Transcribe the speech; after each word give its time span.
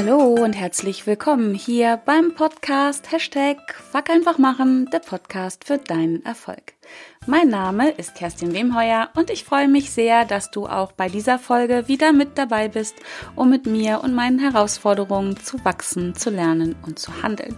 Hallo 0.00 0.36
und 0.44 0.52
herzlich 0.52 1.08
willkommen 1.08 1.54
hier 1.54 1.96
beim 1.96 2.32
Podcast 2.32 3.10
Hashtag 3.10 3.58
Fuck 3.74 4.10
einfach 4.10 4.38
machen, 4.38 4.88
der 4.92 5.00
Podcast 5.00 5.64
für 5.64 5.76
deinen 5.76 6.24
Erfolg. 6.24 6.74
Mein 7.26 7.48
Name 7.48 7.90
ist 7.90 8.14
Kerstin 8.14 8.54
Wemheuer 8.54 9.10
und 9.16 9.28
ich 9.28 9.42
freue 9.42 9.66
mich 9.66 9.90
sehr, 9.90 10.24
dass 10.24 10.52
du 10.52 10.68
auch 10.68 10.92
bei 10.92 11.08
dieser 11.08 11.40
Folge 11.40 11.88
wieder 11.88 12.12
mit 12.12 12.38
dabei 12.38 12.68
bist, 12.68 12.94
um 13.34 13.50
mit 13.50 13.66
mir 13.66 14.04
und 14.04 14.14
meinen 14.14 14.38
Herausforderungen 14.38 15.36
zu 15.36 15.64
wachsen, 15.64 16.14
zu 16.14 16.30
lernen 16.30 16.76
und 16.86 17.00
zu 17.00 17.24
handeln. 17.24 17.56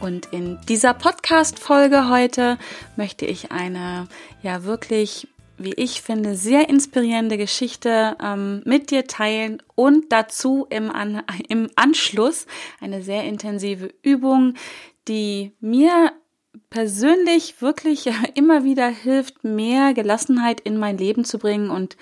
Und 0.00 0.26
in 0.32 0.58
dieser 0.68 0.92
Podcast-Folge 0.92 2.08
heute 2.08 2.58
möchte 2.96 3.26
ich 3.26 3.52
eine 3.52 4.08
ja 4.42 4.64
wirklich 4.64 5.28
wie 5.58 5.74
ich 5.74 6.02
finde, 6.02 6.34
sehr 6.34 6.68
inspirierende 6.68 7.36
Geschichte 7.38 8.16
ähm, 8.22 8.62
mit 8.64 8.90
dir 8.90 9.06
teilen 9.06 9.62
und 9.74 10.12
dazu 10.12 10.66
im, 10.70 10.90
An 10.90 11.22
im 11.48 11.70
Anschluss 11.76 12.46
eine 12.80 13.02
sehr 13.02 13.24
intensive 13.24 13.92
Übung, 14.02 14.54
die 15.08 15.52
mir 15.60 16.12
persönlich 16.70 17.60
wirklich 17.60 18.08
immer 18.34 18.64
wieder 18.64 18.88
hilft, 18.88 19.44
mehr 19.44 19.94
Gelassenheit 19.94 20.60
in 20.60 20.78
mein 20.78 20.98
Leben 20.98 21.24
zu 21.24 21.38
bringen 21.38 21.70
und 21.70 21.96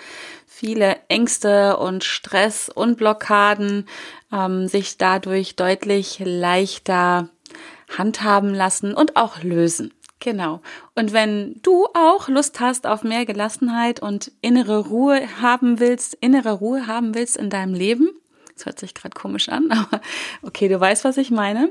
viele 0.47 0.97
Ängste 1.09 1.77
und 1.77 2.05
Stress 2.05 2.69
und 2.69 2.97
Blockaden 2.97 3.87
ähm, 4.33 4.69
sich 4.69 4.97
dadurch 4.97 5.57
deutlich 5.57 6.21
leichter 6.25 7.29
handhaben 7.97 8.55
lassen 8.55 8.95
und 8.95 9.17
auch 9.17 9.43
lösen. 9.43 9.93
Genau. 10.25 10.63
Und 10.95 11.13
wenn 11.13 11.61
du 11.61 11.85
auch 11.93 12.29
Lust 12.29 12.59
hast 12.59 12.87
auf 12.87 13.05
mehr 13.05 13.27
Gelassenheit 13.27 14.01
und 14.01 14.33
innere 14.41 14.79
Ruhe 14.79 15.21
haben 15.43 15.81
willst, 15.81 16.15
innere 16.15 16.53
Ruhe 16.53 16.87
haben 16.87 17.15
willst 17.15 17.37
in 17.37 17.51
deinem 17.51 17.75
Leben, 17.75 18.09
das 18.55 18.65
hört 18.65 18.79
sich 18.79 18.95
gerade 18.95 19.15
komisch 19.15 19.51
an, 19.51 19.71
aber 19.71 20.01
okay, 20.41 20.69
du 20.69 20.81
weißt, 20.81 21.05
was 21.05 21.19
ich 21.19 21.31
meine. 21.31 21.69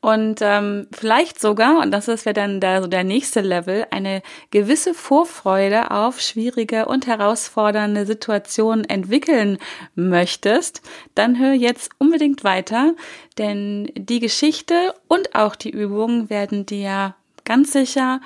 Und 0.00 0.38
ähm, 0.40 0.86
vielleicht 0.92 1.40
sogar, 1.40 1.80
und 1.80 1.90
das 1.90 2.06
ist 2.06 2.26
ja 2.26 2.32
dann 2.32 2.60
der, 2.60 2.80
so 2.80 2.86
der 2.86 3.02
nächste 3.02 3.40
Level, 3.40 3.88
eine 3.90 4.22
gewisse 4.52 4.94
Vorfreude 4.94 5.90
auf 5.90 6.20
schwierige 6.20 6.86
und 6.86 7.08
herausfordernde 7.08 8.06
Situationen 8.06 8.84
entwickeln 8.84 9.58
möchtest, 9.96 10.80
dann 11.16 11.40
hör 11.40 11.54
jetzt 11.54 11.90
unbedingt 11.98 12.44
weiter, 12.44 12.94
denn 13.36 13.90
die 13.96 14.20
Geschichte 14.20 14.94
und 15.08 15.34
auch 15.34 15.56
die 15.56 15.70
Übungen 15.70 16.30
werden 16.30 16.66
dir 16.66 17.16
ganz 17.46 17.72
sicher 17.72 18.20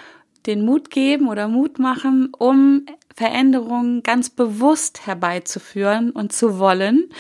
den 0.46 0.64
Mut 0.64 0.90
geben 0.90 1.28
oder 1.28 1.46
Mut 1.46 1.78
machen, 1.78 2.32
um 2.36 2.86
Veränderungen 3.14 4.02
ganz 4.02 4.30
bewusst 4.30 5.06
herbeizuführen 5.06 6.10
und 6.10 6.32
zu 6.32 6.58
wollen 6.58 7.10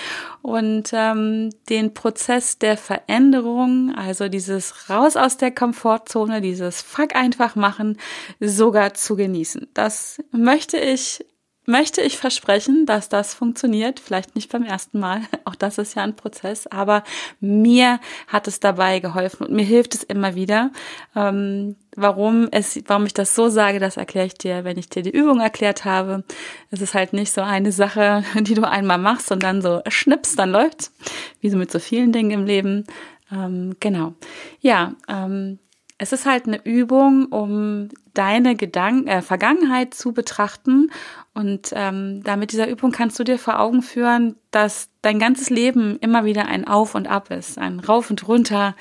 und 0.40 0.90
ähm, 0.94 1.50
den 1.68 1.92
Prozess 1.92 2.58
der 2.58 2.78
Veränderung, 2.78 3.94
also 3.94 4.28
dieses 4.28 4.88
Raus 4.88 5.16
aus 5.16 5.36
der 5.36 5.50
Komfortzone, 5.50 6.40
dieses 6.40 6.80
Fuck 6.80 7.14
einfach 7.14 7.54
machen, 7.54 7.98
sogar 8.40 8.94
zu 8.94 9.14
genießen. 9.14 9.68
Das 9.74 10.22
möchte 10.32 10.78
ich 10.78 11.26
möchte 11.70 12.02
ich 12.02 12.18
versprechen, 12.18 12.84
dass 12.84 13.08
das 13.08 13.32
funktioniert. 13.32 14.00
Vielleicht 14.00 14.34
nicht 14.34 14.52
beim 14.52 14.64
ersten 14.64 14.98
Mal. 14.98 15.22
Auch 15.44 15.54
das 15.54 15.78
ist 15.78 15.94
ja 15.94 16.02
ein 16.02 16.16
Prozess. 16.16 16.66
Aber 16.66 17.04
mir 17.40 18.00
hat 18.26 18.48
es 18.48 18.60
dabei 18.60 19.00
geholfen 19.00 19.46
und 19.46 19.54
mir 19.54 19.64
hilft 19.64 19.94
es 19.94 20.02
immer 20.02 20.34
wieder. 20.34 20.70
Ähm, 21.16 21.76
warum 21.96 22.48
es, 22.50 22.78
warum 22.86 23.06
ich 23.06 23.14
das 23.14 23.34
so 23.34 23.48
sage, 23.48 23.78
das 23.78 23.96
erkläre 23.96 24.26
ich 24.26 24.34
dir, 24.34 24.64
wenn 24.64 24.78
ich 24.78 24.88
dir 24.88 25.02
die 25.02 25.10
Übung 25.10 25.40
erklärt 25.40 25.84
habe. 25.84 26.24
Es 26.70 26.80
ist 26.80 26.94
halt 26.94 27.12
nicht 27.12 27.32
so 27.32 27.40
eine 27.40 27.72
Sache, 27.72 28.24
die 28.40 28.54
du 28.54 28.68
einmal 28.68 28.98
machst 28.98 29.32
und 29.32 29.42
dann 29.42 29.62
so 29.62 29.80
schnippst, 29.88 30.38
dann 30.38 30.50
läuft's. 30.50 30.92
Wie 31.40 31.50
so 31.50 31.56
mit 31.56 31.70
so 31.70 31.78
vielen 31.78 32.12
Dingen 32.12 32.32
im 32.32 32.44
Leben. 32.44 32.84
Ähm, 33.32 33.76
genau. 33.80 34.14
Ja, 34.60 34.94
ähm, 35.08 35.58
es 36.00 36.12
ist 36.12 36.24
halt 36.24 36.46
eine 36.46 36.64
Übung, 36.64 37.26
um 37.26 37.90
deine 38.14 38.56
Gedanken, 38.56 39.06
äh, 39.06 39.20
Vergangenheit 39.20 39.92
zu 39.92 40.12
betrachten. 40.12 40.90
Und 41.34 41.72
ähm, 41.74 42.22
da 42.24 42.36
mit 42.36 42.52
dieser 42.52 42.68
Übung 42.68 42.90
kannst 42.90 43.18
du 43.18 43.24
dir 43.24 43.38
vor 43.38 43.60
Augen 43.60 43.82
führen, 43.82 44.36
dass 44.50 44.88
dein 45.02 45.18
ganzes 45.18 45.50
Leben 45.50 45.98
immer 46.00 46.24
wieder 46.24 46.46
ein 46.46 46.66
Auf 46.66 46.94
und 46.94 47.06
Ab 47.06 47.30
ist, 47.30 47.58
ein 47.58 47.80
Rauf 47.80 48.08
und 48.08 48.26
Runter. 48.26 48.74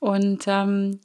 Und 0.00 0.44
ähm, 0.46 0.98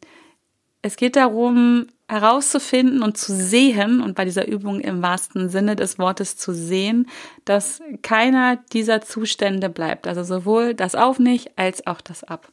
es 0.81 0.95
geht 0.95 1.17
darum, 1.17 1.87
herauszufinden 2.07 3.03
und 3.03 3.17
zu 3.17 3.35
sehen, 3.35 3.99
und 3.99 4.15
bei 4.15 4.23
dieser 4.23 4.47
Übung 4.47 4.79
im 4.79 5.01
wahrsten 5.01 5.49
Sinne 5.49 5.75
des 5.75 5.99
Wortes 5.99 6.37
zu 6.37 6.53
sehen, 6.53 7.09
dass 7.43 7.81
keiner 8.03 8.55
dieser 8.71 9.01
Zustände 9.01 9.67
bleibt. 9.67 10.07
Also 10.07 10.23
sowohl 10.23 10.73
das 10.73 10.95
Auf 10.95 11.19
nicht 11.19 11.59
als 11.59 11.85
auch 11.85 11.99
das 11.99 12.23
Ab. 12.23 12.47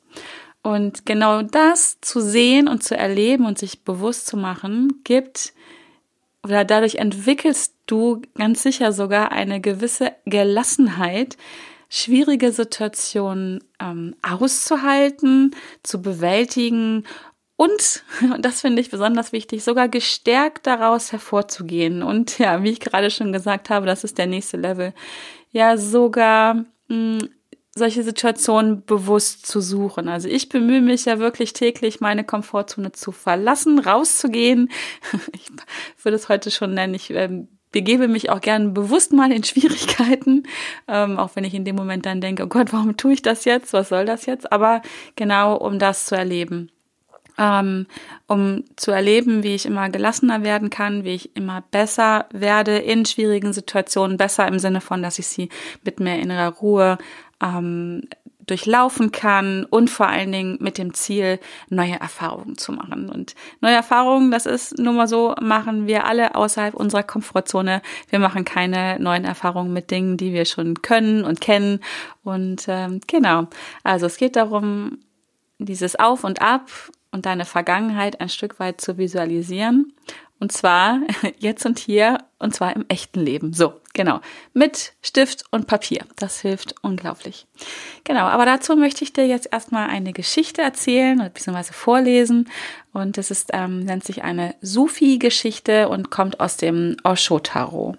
Und 0.64 1.04
genau 1.04 1.42
das 1.42 2.00
zu 2.00 2.20
sehen 2.20 2.68
und 2.68 2.82
zu 2.82 2.96
erleben 2.96 3.44
und 3.44 3.58
sich 3.58 3.84
bewusst 3.84 4.26
zu 4.26 4.36
machen, 4.36 5.02
gibt 5.04 5.52
oder 6.42 6.64
dadurch 6.64 6.96
entwickelst 6.96 7.74
du 7.86 8.22
ganz 8.34 8.62
sicher 8.62 8.92
sogar 8.92 9.30
eine 9.30 9.60
gewisse 9.60 10.12
Gelassenheit, 10.24 11.36
schwierige 11.90 12.50
Situationen 12.50 13.62
ähm, 13.78 14.16
auszuhalten, 14.22 15.54
zu 15.82 16.00
bewältigen 16.00 17.04
und, 17.56 18.02
und 18.22 18.44
das 18.44 18.62
finde 18.62 18.80
ich 18.80 18.90
besonders 18.90 19.32
wichtig, 19.32 19.64
sogar 19.64 19.88
gestärkt 19.88 20.66
daraus 20.66 21.12
hervorzugehen. 21.12 22.02
Und 22.02 22.38
ja, 22.38 22.62
wie 22.62 22.70
ich 22.70 22.80
gerade 22.80 23.10
schon 23.10 23.32
gesagt 23.32 23.70
habe, 23.70 23.86
das 23.86 24.02
ist 24.04 24.18
der 24.18 24.26
nächste 24.26 24.56
Level. 24.56 24.92
Ja, 25.52 25.76
sogar 25.76 26.54
mh, 26.54 26.64
hm, 26.88 27.28
solche 27.76 28.04
Situationen 28.04 28.84
bewusst 28.84 29.46
zu 29.46 29.60
suchen. 29.60 30.08
Also 30.08 30.28
ich 30.28 30.48
bemühe 30.48 30.80
mich 30.80 31.06
ja 31.06 31.18
wirklich 31.18 31.52
täglich, 31.52 32.00
meine 32.00 32.24
Komfortzone 32.24 32.92
zu 32.92 33.12
verlassen, 33.12 33.78
rauszugehen. 33.78 34.70
Ich 35.32 36.04
würde 36.04 36.16
es 36.16 36.28
heute 36.28 36.50
schon 36.50 36.74
nennen, 36.74 36.92
ich 36.92 37.10
ähm, 37.10 37.48
begebe 37.72 38.08
mich 38.08 38.30
auch 38.30 38.40
gern 38.40 38.74
bewusst 38.74 39.12
mal 39.12 39.32
in 39.32 39.42
Schwierigkeiten, 39.42 40.44
ähm, 40.86 41.18
auch 41.18 41.30
wenn 41.34 41.44
ich 41.44 41.54
in 41.54 41.64
dem 41.64 41.76
Moment 41.76 42.04
dann 42.04 42.20
denke, 42.20 42.44
oh 42.44 42.46
Gott, 42.46 42.72
warum 42.72 42.96
tue 42.96 43.14
ich 43.14 43.22
das 43.22 43.44
jetzt? 43.44 43.72
Was 43.72 43.88
soll 43.88 44.04
das 44.04 44.26
jetzt? 44.26 44.52
Aber 44.52 44.82
genau, 45.16 45.56
um 45.56 45.78
das 45.78 46.06
zu 46.06 46.14
erleben. 46.14 46.70
Ähm, 47.36 47.86
um 48.28 48.62
zu 48.76 48.92
erleben, 48.92 49.42
wie 49.42 49.56
ich 49.56 49.66
immer 49.66 49.88
gelassener 49.88 50.44
werden 50.44 50.70
kann, 50.70 51.02
wie 51.02 51.14
ich 51.14 51.34
immer 51.34 51.64
besser 51.72 52.26
werde 52.32 52.78
in 52.78 53.06
schwierigen 53.06 53.52
Situationen, 53.52 54.18
besser 54.18 54.46
im 54.46 54.60
Sinne 54.60 54.80
von, 54.80 55.02
dass 55.02 55.18
ich 55.18 55.26
sie 55.26 55.48
mit 55.82 55.98
mehr 55.98 56.20
innerer 56.20 56.50
Ruhe 56.50 56.98
ähm, 57.44 58.02
durchlaufen 58.46 59.10
kann 59.10 59.64
und 59.64 59.90
vor 59.90 60.06
allen 60.06 60.30
Dingen 60.30 60.58
mit 60.60 60.78
dem 60.78 60.94
Ziel, 60.94 61.40
neue 61.70 61.98
Erfahrungen 61.98 62.58
zu 62.58 62.72
machen. 62.72 63.08
Und 63.08 63.34
neue 63.60 63.74
Erfahrungen, 63.74 64.30
das 64.30 64.46
ist 64.46 64.78
nur 64.78 64.92
mal 64.92 65.08
so, 65.08 65.34
machen 65.40 65.86
wir 65.86 66.06
alle 66.06 66.34
außerhalb 66.34 66.74
unserer 66.74 67.02
Komfortzone. 67.02 67.82
Wir 68.10 68.18
machen 68.18 68.44
keine 68.44 68.98
neuen 69.00 69.24
Erfahrungen 69.24 69.72
mit 69.72 69.90
Dingen, 69.90 70.16
die 70.16 70.32
wir 70.32 70.44
schon 70.44 70.82
können 70.82 71.24
und 71.24 71.40
kennen. 71.40 71.80
Und 72.22 72.64
ähm, 72.68 73.00
genau, 73.06 73.46
also 73.82 74.06
es 74.06 74.16
geht 74.16 74.36
darum, 74.36 74.98
dieses 75.58 75.96
Auf 75.96 76.24
und 76.24 76.42
Ab 76.42 76.68
und 77.14 77.26
deine 77.26 77.44
Vergangenheit 77.44 78.20
ein 78.20 78.28
Stück 78.28 78.58
weit 78.58 78.80
zu 78.80 78.98
visualisieren 78.98 79.94
und 80.40 80.52
zwar 80.52 81.00
jetzt 81.38 81.64
und 81.64 81.78
hier 81.78 82.18
und 82.38 82.54
zwar 82.54 82.74
im 82.74 82.84
echten 82.88 83.20
Leben. 83.20 83.52
So, 83.52 83.80
genau. 83.94 84.20
Mit 84.52 84.92
Stift 85.00 85.44
und 85.50 85.66
Papier. 85.66 86.04
Das 86.16 86.40
hilft 86.40 86.74
unglaublich. 86.82 87.46
Genau, 88.02 88.24
aber 88.24 88.44
dazu 88.44 88.76
möchte 88.76 89.04
ich 89.04 89.12
dir 89.12 89.26
jetzt 89.26 89.48
erstmal 89.50 89.88
eine 89.88 90.12
Geschichte 90.12 90.60
erzählen 90.60 91.18
bzw. 91.32 91.72
vorlesen. 91.72 92.50
Und 92.92 93.16
es 93.16 93.30
ist, 93.30 93.50
ähm, 93.52 93.80
nennt 93.80 94.04
sich 94.04 94.22
eine 94.22 94.54
Sufi-Geschichte 94.60 95.88
und 95.88 96.10
kommt 96.10 96.40
aus 96.40 96.56
dem 96.56 96.96
Osho-Tarot. 97.04 97.96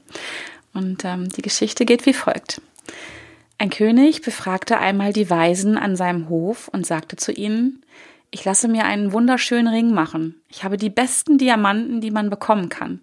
Und 0.74 1.06
ähm, 1.06 1.30
die 1.30 1.42
Geschichte 1.42 1.86
geht 1.86 2.06
wie 2.06 2.14
folgt. 2.14 2.62
Ein 3.58 3.70
König 3.70 4.22
befragte 4.22 4.78
einmal 4.78 5.14
die 5.14 5.30
Weisen 5.30 5.78
an 5.78 5.96
seinem 5.96 6.28
Hof 6.28 6.68
und 6.68 6.86
sagte 6.86 7.16
zu 7.16 7.32
ihnen, 7.32 7.82
ich 8.36 8.44
lasse 8.44 8.68
mir 8.68 8.84
einen 8.84 9.14
wunderschönen 9.14 9.70
Ring 9.74 9.94
machen. 9.94 10.42
Ich 10.50 10.66
habe 10.66 10.76
die 10.76 10.90
besten 10.90 11.38
Diamanten, 11.38 12.02
die 12.02 12.12
man 12.12 12.30
bekommen 12.30 12.68
kann. 12.68 13.00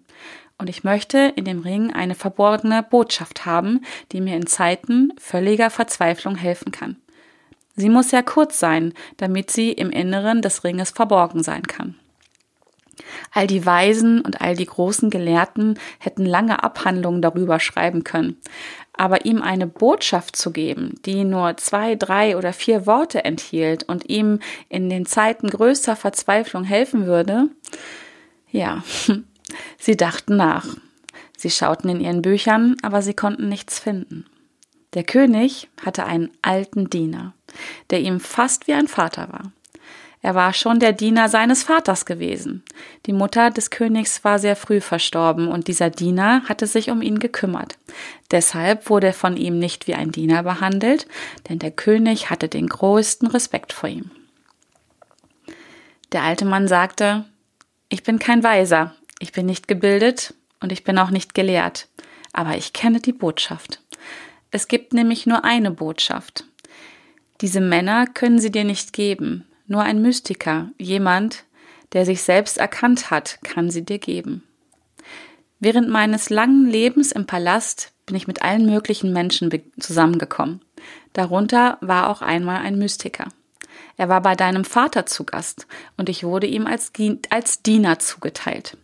Und 0.59 0.69
ich 0.69 0.83
möchte 0.83 1.33
in 1.35 1.43
dem 1.43 1.61
Ring 1.61 1.91
eine 1.91 2.13
verborgene 2.13 2.83
Botschaft 2.83 3.43
haben, 3.43 3.81
die 4.11 4.21
mir 4.21 4.35
in 4.35 4.45
Zeiten 4.45 5.11
völliger 5.17 5.71
Verzweiflung 5.71 6.35
helfen 6.35 6.71
kann. 6.71 6.97
Sie 7.75 7.89
muss 7.89 8.11
sehr 8.11 8.21
kurz 8.21 8.59
sein, 8.59 8.93
damit 9.17 9.49
sie 9.49 9.71
im 9.71 9.89
Inneren 9.89 10.43
des 10.43 10.63
Ringes 10.63 10.91
verborgen 10.91 11.41
sein 11.41 11.63
kann. 11.63 11.95
All 13.31 13.47
die 13.47 13.65
Weisen 13.65 14.21
und 14.21 14.39
all 14.39 14.55
die 14.55 14.67
großen 14.67 15.09
Gelehrten 15.09 15.79
hätten 15.97 16.27
lange 16.27 16.63
Abhandlungen 16.63 17.23
darüber 17.23 17.59
schreiben 17.59 18.03
können. 18.03 18.37
Aber 18.95 19.25
ihm 19.25 19.41
eine 19.41 19.65
Botschaft 19.65 20.35
zu 20.35 20.51
geben, 20.51 20.99
die 21.05 21.23
nur 21.23 21.57
zwei, 21.57 21.95
drei 21.95 22.37
oder 22.37 22.53
vier 22.53 22.85
Worte 22.85 23.25
enthielt 23.25 23.83
und 23.83 24.09
ihm 24.09 24.39
in 24.69 24.89
den 24.89 25.05
Zeiten 25.05 25.49
größter 25.49 25.95
Verzweiflung 25.95 26.63
helfen 26.63 27.07
würde, 27.07 27.49
ja, 28.51 28.83
sie 29.77 29.97
dachten 29.97 30.37
nach. 30.37 30.67
Sie 31.35 31.49
schauten 31.49 31.89
in 31.89 31.99
ihren 31.99 32.21
Büchern, 32.21 32.77
aber 32.83 33.01
sie 33.01 33.15
konnten 33.15 33.49
nichts 33.49 33.79
finden. 33.79 34.25
Der 34.93 35.03
König 35.03 35.69
hatte 35.83 36.05
einen 36.05 36.29
alten 36.41 36.89
Diener, 36.89 37.33
der 37.89 37.99
ihm 38.01 38.19
fast 38.19 38.67
wie 38.67 38.73
ein 38.73 38.87
Vater 38.87 39.29
war. 39.31 39.51
Er 40.23 40.35
war 40.35 40.53
schon 40.53 40.79
der 40.79 40.93
Diener 40.93 41.27
seines 41.27 41.63
Vaters 41.63 42.05
gewesen. 42.05 42.63
Die 43.05 43.11
Mutter 43.11 43.51
des 43.51 43.69
Königs 43.69 44.23
war 44.23 44.39
sehr 44.39 44.55
früh 44.55 44.79
verstorben 44.79 45.49
und 45.49 45.67
dieser 45.67 45.89
Diener 45.89 46.43
hatte 46.47 46.65
sich 46.65 46.89
um 46.89 47.01
ihn 47.01 47.19
gekümmert. 47.19 47.77
Deshalb 48.31 48.89
wurde 48.89 49.07
er 49.07 49.13
von 49.13 49.35
ihm 49.35 49.59
nicht 49.59 49.85
wie 49.85 49.95
ein 49.95 50.13
Diener 50.13 50.43
behandelt, 50.43 51.07
denn 51.49 51.59
der 51.59 51.71
König 51.71 52.29
hatte 52.29 52.47
den 52.47 52.67
größten 52.67 53.27
Respekt 53.27 53.73
vor 53.73 53.89
ihm. 53.89 54.11
Der 56.13 56.23
alte 56.23 56.45
Mann 56.45 56.69
sagte, 56.69 57.25
ich 57.89 58.03
bin 58.03 58.17
kein 58.17 58.43
Weiser, 58.43 58.95
ich 59.19 59.33
bin 59.33 59.45
nicht 59.45 59.67
gebildet 59.67 60.35
und 60.61 60.71
ich 60.71 60.85
bin 60.85 60.97
auch 60.99 61.09
nicht 61.09 61.33
gelehrt, 61.33 61.89
aber 62.31 62.55
ich 62.55 62.71
kenne 62.71 63.01
die 63.01 63.11
Botschaft. 63.11 63.81
Es 64.51 64.69
gibt 64.69 64.93
nämlich 64.93 65.25
nur 65.25 65.43
eine 65.43 65.71
Botschaft. 65.71 66.45
Diese 67.41 67.59
Männer 67.59 68.07
können 68.07 68.39
sie 68.39 68.51
dir 68.51 68.63
nicht 68.63 68.93
geben, 68.93 69.45
nur 69.73 69.81
ein 69.81 70.01
Mystiker, 70.01 70.69
jemand, 70.77 71.43
der 71.91 72.05
sich 72.05 72.21
selbst 72.21 72.57
erkannt 72.57 73.11
hat, 73.11 73.39
kann 73.43 73.69
sie 73.71 73.83
dir 73.83 73.99
geben. 73.99 74.43
Während 75.59 75.89
meines 75.89 76.29
langen 76.29 76.67
Lebens 76.67 77.11
im 77.11 77.25
Palast 77.25 77.91
bin 78.05 78.15
ich 78.15 78.27
mit 78.27 78.43
allen 78.43 78.65
möglichen 78.65 79.11
Menschen 79.11 79.51
zusammengekommen. 79.79 80.61
Darunter 81.13 81.77
war 81.81 82.09
auch 82.09 82.21
einmal 82.21 82.61
ein 82.61 82.77
Mystiker. 82.77 83.29
Er 83.97 84.09
war 84.09 84.21
bei 84.21 84.35
deinem 84.35 84.63
Vater 84.63 85.05
zu 85.05 85.23
Gast 85.23 85.67
und 85.97 86.07
ich 86.07 86.23
wurde 86.23 86.47
ihm 86.47 86.67
als, 86.67 86.91
als 87.29 87.63
Diener 87.63 87.99
zugeteilt. 87.99 88.77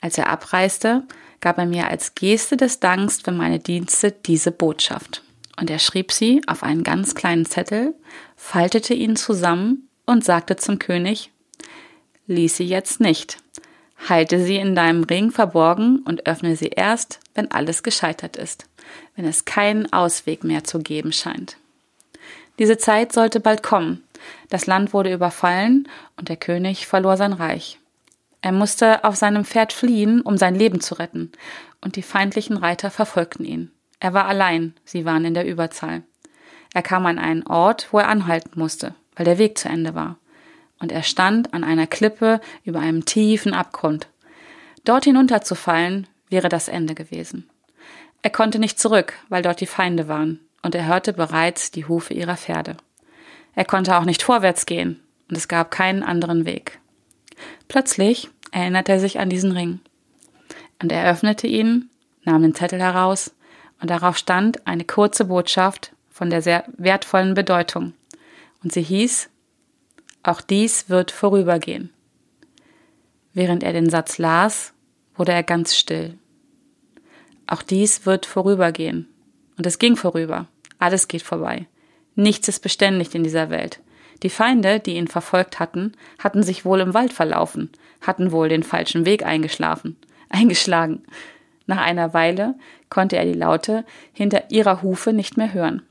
Als 0.00 0.16
er 0.16 0.28
abreiste, 0.28 1.04
gab 1.40 1.58
er 1.58 1.66
mir 1.66 1.88
als 1.88 2.14
Geste 2.14 2.56
des 2.56 2.80
Danks 2.80 3.22
für 3.22 3.32
meine 3.32 3.58
Dienste 3.58 4.12
diese 4.12 4.52
Botschaft. 4.52 5.24
Und 5.58 5.70
er 5.70 5.78
schrieb 5.78 6.12
sie 6.12 6.40
auf 6.46 6.62
einen 6.62 6.84
ganz 6.84 7.14
kleinen 7.14 7.46
Zettel, 7.46 7.94
faltete 8.36 8.94
ihn 8.94 9.16
zusammen 9.16 9.89
und 10.06 10.24
sagte 10.24 10.56
zum 10.56 10.78
König, 10.78 11.30
Lies 12.30 12.56
sie 12.56 12.64
jetzt 12.64 13.00
nicht. 13.00 13.38
Halte 14.08 14.38
sie 14.42 14.56
in 14.56 14.76
deinem 14.76 15.02
Ring 15.02 15.32
verborgen 15.32 15.98
und 16.04 16.28
öffne 16.28 16.54
sie 16.54 16.68
erst, 16.68 17.18
wenn 17.34 17.50
alles 17.50 17.82
gescheitert 17.82 18.36
ist, 18.36 18.66
wenn 19.16 19.24
es 19.24 19.44
keinen 19.44 19.92
Ausweg 19.92 20.44
mehr 20.44 20.62
zu 20.62 20.78
geben 20.78 21.12
scheint. 21.12 21.56
Diese 22.60 22.78
Zeit 22.78 23.12
sollte 23.12 23.40
bald 23.40 23.64
kommen. 23.64 24.04
Das 24.48 24.66
Land 24.66 24.92
wurde 24.92 25.12
überfallen 25.12 25.88
und 26.16 26.28
der 26.28 26.36
König 26.36 26.86
verlor 26.86 27.16
sein 27.16 27.32
Reich. 27.32 27.80
Er 28.42 28.52
musste 28.52 29.02
auf 29.02 29.16
seinem 29.16 29.44
Pferd 29.44 29.72
fliehen, 29.72 30.20
um 30.20 30.38
sein 30.38 30.54
Leben 30.54 30.80
zu 30.80 30.94
retten, 30.94 31.32
und 31.80 31.96
die 31.96 32.02
feindlichen 32.02 32.56
Reiter 32.56 32.92
verfolgten 32.92 33.44
ihn. 33.44 33.72
Er 33.98 34.14
war 34.14 34.26
allein, 34.26 34.74
sie 34.84 35.04
waren 35.04 35.24
in 35.24 35.34
der 35.34 35.46
Überzahl. 35.46 36.02
Er 36.72 36.82
kam 36.82 37.06
an 37.06 37.18
einen 37.18 37.44
Ort, 37.44 37.88
wo 37.90 37.98
er 37.98 38.08
anhalten 38.08 38.52
musste 38.54 38.94
weil 39.20 39.26
der 39.26 39.36
Weg 39.36 39.58
zu 39.58 39.68
Ende 39.68 39.94
war. 39.94 40.16
Und 40.78 40.90
er 40.90 41.02
stand 41.02 41.52
an 41.52 41.62
einer 41.62 41.86
Klippe 41.86 42.40
über 42.64 42.80
einem 42.80 43.04
tiefen 43.04 43.52
Abgrund. 43.52 44.08
Dort 44.86 45.04
hinunterzufallen 45.04 46.06
wäre 46.30 46.48
das 46.48 46.68
Ende 46.68 46.94
gewesen. 46.94 47.46
Er 48.22 48.30
konnte 48.30 48.58
nicht 48.58 48.80
zurück, 48.80 49.12
weil 49.28 49.42
dort 49.42 49.60
die 49.60 49.66
Feinde 49.66 50.08
waren, 50.08 50.40
und 50.62 50.74
er 50.74 50.86
hörte 50.86 51.12
bereits 51.12 51.70
die 51.70 51.84
Hufe 51.84 52.14
ihrer 52.14 52.38
Pferde. 52.38 52.78
Er 53.54 53.66
konnte 53.66 53.98
auch 53.98 54.06
nicht 54.06 54.22
vorwärts 54.22 54.64
gehen, 54.64 54.98
und 55.28 55.36
es 55.36 55.48
gab 55.48 55.70
keinen 55.70 56.02
anderen 56.02 56.46
Weg. 56.46 56.80
Plötzlich 57.68 58.30
erinnerte 58.52 58.92
er 58.92 59.00
sich 59.00 59.18
an 59.18 59.28
diesen 59.28 59.52
Ring. 59.52 59.80
Und 60.80 60.92
er 60.92 61.10
öffnete 61.10 61.46
ihn, 61.46 61.90
nahm 62.24 62.40
den 62.40 62.54
Zettel 62.54 62.80
heraus, 62.80 63.34
und 63.82 63.90
darauf 63.90 64.16
stand 64.16 64.66
eine 64.66 64.86
kurze 64.86 65.26
Botschaft 65.26 65.92
von 66.08 66.30
der 66.30 66.40
sehr 66.40 66.64
wertvollen 66.78 67.34
Bedeutung 67.34 67.92
und 68.62 68.72
sie 68.72 68.82
hieß, 68.82 69.30
auch 70.22 70.40
dies 70.40 70.88
wird 70.88 71.10
vorübergehen. 71.10 71.90
Während 73.32 73.62
er 73.62 73.72
den 73.72 73.88
Satz 73.88 74.18
las, 74.18 74.74
wurde 75.14 75.32
er 75.32 75.42
ganz 75.42 75.76
still. 75.76 76.18
Auch 77.46 77.62
dies 77.62 78.06
wird 78.06 78.26
vorübergehen. 78.26 79.08
Und 79.56 79.66
es 79.66 79.78
ging 79.78 79.96
vorüber. 79.96 80.46
Alles 80.78 81.08
geht 81.08 81.22
vorbei. 81.22 81.66
Nichts 82.14 82.48
ist 82.48 82.60
beständig 82.60 83.14
in 83.14 83.24
dieser 83.24 83.50
Welt. 83.50 83.80
Die 84.22 84.30
Feinde, 84.30 84.80
die 84.80 84.96
ihn 84.96 85.08
verfolgt 85.08 85.58
hatten, 85.58 85.92
hatten 86.18 86.42
sich 86.42 86.64
wohl 86.64 86.80
im 86.80 86.94
Wald 86.94 87.12
verlaufen, 87.12 87.70
hatten 88.00 88.32
wohl 88.32 88.48
den 88.48 88.62
falschen 88.62 89.06
Weg 89.06 89.24
eingeschlafen, 89.24 89.96
eingeschlagen. 90.28 91.04
Nach 91.66 91.78
einer 91.78 92.12
Weile 92.12 92.56
konnte 92.88 93.16
er 93.16 93.24
die 93.24 93.32
Laute 93.38 93.84
hinter 94.12 94.50
ihrer 94.50 94.82
Hufe 94.82 95.12
nicht 95.12 95.36
mehr 95.36 95.52
hören. 95.52 95.82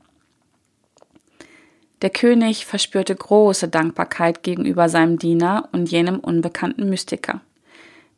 Der 2.02 2.10
König 2.10 2.64
verspürte 2.64 3.14
große 3.14 3.68
Dankbarkeit 3.68 4.42
gegenüber 4.42 4.88
seinem 4.88 5.18
Diener 5.18 5.68
und 5.72 5.90
jenem 5.90 6.18
unbekannten 6.18 6.88
Mystiker. 6.88 7.42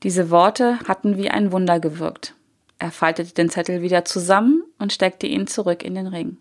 Diese 0.05 0.31
Worte 0.31 0.79
hatten 0.87 1.17
wie 1.17 1.31
ein 1.31 1.51
Wunder 1.51 1.81
gewirkt. 1.81 2.35
Er 2.79 2.93
faltete 2.93 3.35
den 3.35 3.51
Zettel 3.51 3.83
wieder 3.83 4.05
zusammen 4.05 4.63
und 4.79 4.93
steckte 4.93 5.27
ihn 5.27 5.47
zurück 5.47 5.83
in 5.83 5.95
den 5.95 6.07
Ring. 6.07 6.37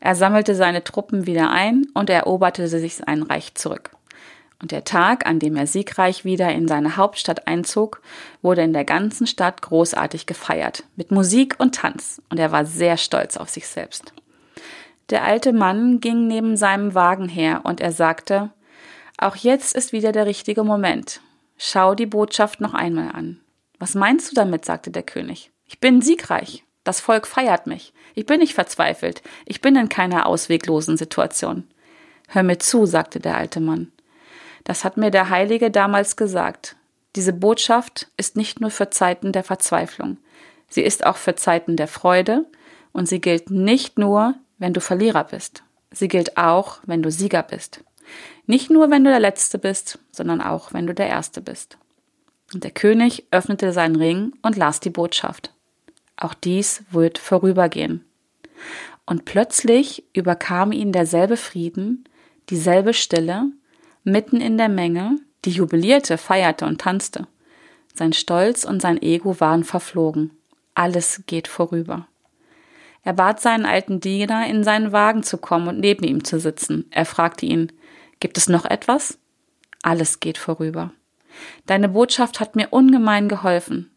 Er 0.00 0.14
sammelte 0.14 0.54
seine 0.54 0.84
Truppen 0.84 1.26
wieder 1.26 1.50
ein 1.50 1.86
und 1.94 2.10
eroberte 2.10 2.68
sich 2.68 2.96
sein 2.96 3.22
Reich 3.22 3.54
zurück. 3.54 3.90
Und 4.60 4.70
der 4.70 4.84
Tag, 4.84 5.26
an 5.26 5.38
dem 5.38 5.56
er 5.56 5.66
siegreich 5.66 6.24
wieder 6.24 6.50
in 6.52 6.68
seine 6.68 6.96
Hauptstadt 6.96 7.46
einzog, 7.46 8.00
wurde 8.40 8.62
in 8.62 8.72
der 8.72 8.84
ganzen 8.84 9.26
Stadt 9.26 9.62
großartig 9.62 10.26
gefeiert, 10.26 10.84
mit 10.96 11.10
Musik 11.10 11.56
und 11.58 11.74
Tanz, 11.74 12.22
und 12.30 12.38
er 12.38 12.52
war 12.52 12.64
sehr 12.64 12.96
stolz 12.96 13.36
auf 13.36 13.48
sich 13.48 13.66
selbst. 13.66 14.12
Der 15.10 15.24
alte 15.24 15.52
Mann 15.52 16.00
ging 16.00 16.26
neben 16.26 16.56
seinem 16.56 16.94
Wagen 16.94 17.28
her 17.28 17.60
und 17.64 17.80
er 17.80 17.92
sagte, 17.92 18.50
auch 19.18 19.36
jetzt 19.36 19.74
ist 19.74 19.92
wieder 19.92 20.12
der 20.12 20.26
richtige 20.26 20.64
Moment. 20.64 21.20
Schau 21.56 21.94
die 21.94 22.06
Botschaft 22.06 22.60
noch 22.60 22.74
einmal 22.74 23.10
an. 23.12 23.40
Was 23.78 23.94
meinst 23.94 24.30
du 24.30 24.34
damit? 24.34 24.64
sagte 24.64 24.90
der 24.90 25.02
König. 25.02 25.52
Ich 25.66 25.78
bin 25.78 26.00
siegreich. 26.00 26.64
Das 26.84 27.00
Volk 27.00 27.26
feiert 27.26 27.66
mich. 27.66 27.92
Ich 28.14 28.26
bin 28.26 28.40
nicht 28.40 28.54
verzweifelt. 28.54 29.22
Ich 29.46 29.60
bin 29.60 29.76
in 29.76 29.88
keiner 29.88 30.26
ausweglosen 30.26 30.96
Situation. 30.96 31.64
Hör 32.28 32.42
mir 32.42 32.58
zu, 32.58 32.86
sagte 32.86 33.20
der 33.20 33.36
alte 33.36 33.60
Mann. 33.60 33.92
Das 34.64 34.84
hat 34.84 34.96
mir 34.96 35.10
der 35.10 35.30
Heilige 35.30 35.70
damals 35.70 36.16
gesagt. 36.16 36.76
Diese 37.16 37.32
Botschaft 37.32 38.08
ist 38.16 38.36
nicht 38.36 38.60
nur 38.60 38.70
für 38.70 38.90
Zeiten 38.90 39.32
der 39.32 39.44
Verzweiflung. 39.44 40.18
Sie 40.68 40.82
ist 40.82 41.06
auch 41.06 41.16
für 41.16 41.36
Zeiten 41.36 41.76
der 41.76 41.88
Freude 41.88 42.46
und 42.92 43.08
sie 43.08 43.20
gilt 43.20 43.50
nicht 43.50 43.98
nur 43.98 44.34
wenn 44.58 44.72
du 44.72 44.80
Verlierer 44.80 45.24
bist. 45.24 45.62
Sie 45.90 46.08
gilt 46.08 46.36
auch, 46.36 46.78
wenn 46.86 47.02
du 47.02 47.10
Sieger 47.10 47.42
bist. 47.42 47.84
Nicht 48.46 48.70
nur, 48.70 48.90
wenn 48.90 49.04
du 49.04 49.10
der 49.10 49.20
Letzte 49.20 49.58
bist, 49.58 49.98
sondern 50.10 50.40
auch, 50.40 50.72
wenn 50.72 50.86
du 50.86 50.94
der 50.94 51.08
Erste 51.08 51.40
bist. 51.40 51.78
Und 52.52 52.64
der 52.64 52.70
König 52.70 53.26
öffnete 53.30 53.72
seinen 53.72 53.96
Ring 53.96 54.32
und 54.42 54.56
las 54.56 54.80
die 54.80 54.90
Botschaft. 54.90 55.52
Auch 56.16 56.34
dies 56.34 56.84
wird 56.90 57.18
vorübergehen. 57.18 58.04
Und 59.06 59.24
plötzlich 59.24 60.04
überkam 60.12 60.72
ihn 60.72 60.92
derselbe 60.92 61.36
Frieden, 61.36 62.04
dieselbe 62.50 62.94
Stille, 62.94 63.50
mitten 64.02 64.40
in 64.40 64.58
der 64.58 64.68
Menge, 64.68 65.18
die 65.44 65.50
jubilierte, 65.50 66.18
feierte 66.18 66.66
und 66.66 66.80
tanzte. 66.80 67.26
Sein 67.94 68.12
Stolz 68.12 68.64
und 68.64 68.80
sein 68.80 69.00
Ego 69.00 69.40
waren 69.40 69.64
verflogen. 69.64 70.30
Alles 70.74 71.22
geht 71.26 71.48
vorüber. 71.48 72.08
Er 73.04 73.12
bat 73.12 73.40
seinen 73.40 73.66
alten 73.66 74.00
Diener, 74.00 74.46
in 74.46 74.64
seinen 74.64 74.90
Wagen 74.92 75.22
zu 75.22 75.36
kommen 75.36 75.68
und 75.68 75.78
neben 75.78 76.04
ihm 76.04 76.24
zu 76.24 76.40
sitzen. 76.40 76.86
Er 76.90 77.04
fragte 77.04 77.44
ihn, 77.44 77.70
gibt 78.18 78.38
es 78.38 78.48
noch 78.48 78.64
etwas? 78.64 79.18
Alles 79.82 80.20
geht 80.20 80.38
vorüber. 80.38 80.92
Deine 81.66 81.90
Botschaft 81.90 82.40
hat 82.40 82.56
mir 82.56 82.68
ungemein 82.70 83.28
geholfen. 83.28 83.90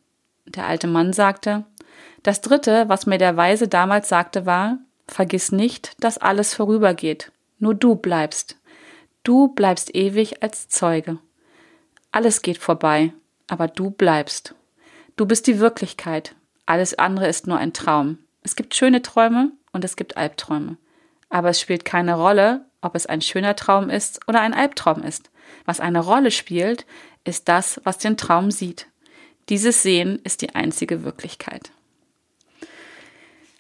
Der 0.45 0.65
alte 0.65 0.87
Mann 0.87 1.13
sagte, 1.13 1.65
das 2.23 2.41
dritte, 2.41 2.89
was 2.89 3.05
mir 3.05 3.17
der 3.17 3.37
Weise 3.37 3.69
damals 3.69 4.09
sagte, 4.09 4.45
war, 4.45 4.79
vergiss 5.07 5.53
nicht, 5.53 5.95
dass 6.03 6.17
alles 6.17 6.53
vorübergeht. 6.53 7.31
Nur 7.59 7.73
du 7.73 7.95
bleibst. 7.95 8.57
Du 9.23 9.49
bleibst 9.49 9.95
ewig 9.95 10.43
als 10.43 10.67
Zeuge. 10.67 11.19
Alles 12.11 12.41
geht 12.41 12.57
vorbei, 12.57 13.13
aber 13.47 13.67
du 13.67 13.89
bleibst. 13.89 14.55
Du 15.15 15.25
bist 15.25 15.47
die 15.47 15.59
Wirklichkeit. 15.59 16.35
Alles 16.65 16.97
andere 16.97 17.27
ist 17.27 17.47
nur 17.47 17.57
ein 17.57 17.73
Traum. 17.73 18.17
Es 18.47 18.55
gibt 18.55 18.75
schöne 18.75 19.01
Träume 19.01 19.51
und 19.73 19.83
es 19.83 19.97
gibt 19.97 20.15
Albträume. 20.15 20.77
Aber 21.27 21.49
es 21.49 21.59
spielt 21.59 21.83
keine 21.83 22.13
Rolle, 22.13 22.61
ob 22.79 22.95
es 22.95 23.05
ein 23.05 23.19
schöner 23.19 23.57
Traum 23.57 23.89
ist 23.89 24.21
oder 24.25 24.39
ein 24.39 24.53
Albtraum 24.53 25.03
ist. 25.03 25.31
Was 25.65 25.81
eine 25.81 25.99
Rolle 25.99 26.31
spielt, 26.31 26.85
ist 27.25 27.49
das, 27.49 27.81
was 27.83 27.97
den 27.97 28.15
Traum 28.15 28.49
sieht. 28.49 28.87
Dieses 29.49 29.83
Sehen 29.83 30.21
ist 30.23 30.41
die 30.41 30.55
einzige 30.55 31.03
Wirklichkeit. 31.03 31.71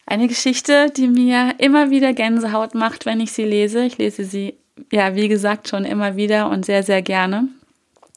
Eine 0.05 0.29
Geschichte, 0.29 0.89
die 0.95 1.09
mir 1.09 1.55
immer 1.57 1.89
wieder 1.89 2.13
Gänsehaut 2.13 2.73
macht, 2.73 3.05
wenn 3.05 3.19
ich 3.19 3.33
sie 3.33 3.43
lese. 3.43 3.83
Ich 3.83 3.97
lese 3.97 4.23
sie, 4.23 4.57
ja, 4.89 5.15
wie 5.15 5.27
gesagt, 5.27 5.67
schon 5.67 5.83
immer 5.83 6.15
wieder 6.15 6.49
und 6.49 6.65
sehr, 6.65 6.83
sehr 6.83 7.01
gerne. 7.01 7.49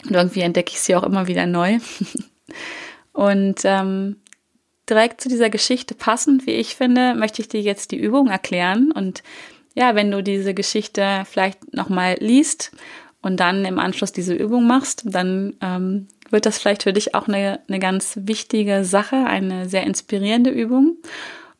Und 0.04 0.12
irgendwie 0.12 0.42
entdecke 0.42 0.70
ich 0.70 0.80
sie 0.80 0.94
auch 0.94 1.02
immer 1.02 1.26
wieder 1.26 1.46
neu. 1.46 1.80
Und 3.12 3.62
ähm, 3.64 4.20
direkt 4.90 5.20
zu 5.20 5.28
dieser 5.28 5.50
Geschichte 5.50 5.94
passend, 5.94 6.46
wie 6.46 6.52
ich 6.52 6.74
finde, 6.74 7.14
möchte 7.14 7.40
ich 7.40 7.48
dir 7.48 7.60
jetzt 7.60 7.92
die 7.92 7.98
Übung 7.98 8.28
erklären. 8.28 8.92
Und 8.92 9.22
ja, 9.74 9.94
wenn 9.94 10.10
du 10.10 10.22
diese 10.22 10.52
Geschichte 10.52 11.22
vielleicht 11.30 11.72
nochmal 11.74 12.16
liest 12.20 12.72
und 13.22 13.38
dann 13.38 13.64
im 13.64 13.78
Anschluss 13.78 14.12
diese 14.12 14.34
Übung 14.34 14.66
machst, 14.66 15.02
dann 15.04 15.54
ähm, 15.60 16.08
wird 16.30 16.46
das 16.46 16.58
vielleicht 16.58 16.82
für 16.82 16.92
dich 16.92 17.14
auch 17.14 17.28
eine, 17.28 17.60
eine 17.68 17.78
ganz 17.78 18.18
wichtige 18.22 18.84
Sache, 18.84 19.16
eine 19.26 19.68
sehr 19.68 19.84
inspirierende 19.84 20.50
Übung. 20.50 20.96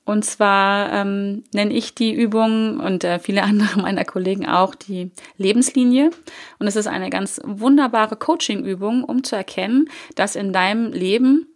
Und 0.04 0.24
zwar 0.24 0.92
ähm, 0.92 1.44
nenne 1.54 1.72
ich 1.72 1.94
die 1.94 2.12
Übung 2.12 2.80
und 2.80 3.04
äh, 3.04 3.18
viele 3.20 3.42
andere 3.44 3.80
meiner 3.80 4.04
Kollegen 4.04 4.46
auch 4.46 4.74
die 4.74 5.12
Lebenslinie. 5.36 6.10
Und 6.58 6.66
es 6.66 6.76
ist 6.76 6.88
eine 6.88 7.10
ganz 7.10 7.40
wunderbare 7.44 8.16
Coaching-Übung, 8.16 9.04
um 9.04 9.22
zu 9.22 9.36
erkennen, 9.36 9.88
dass 10.16 10.34
in 10.34 10.52
deinem 10.52 10.92
Leben 10.92 11.46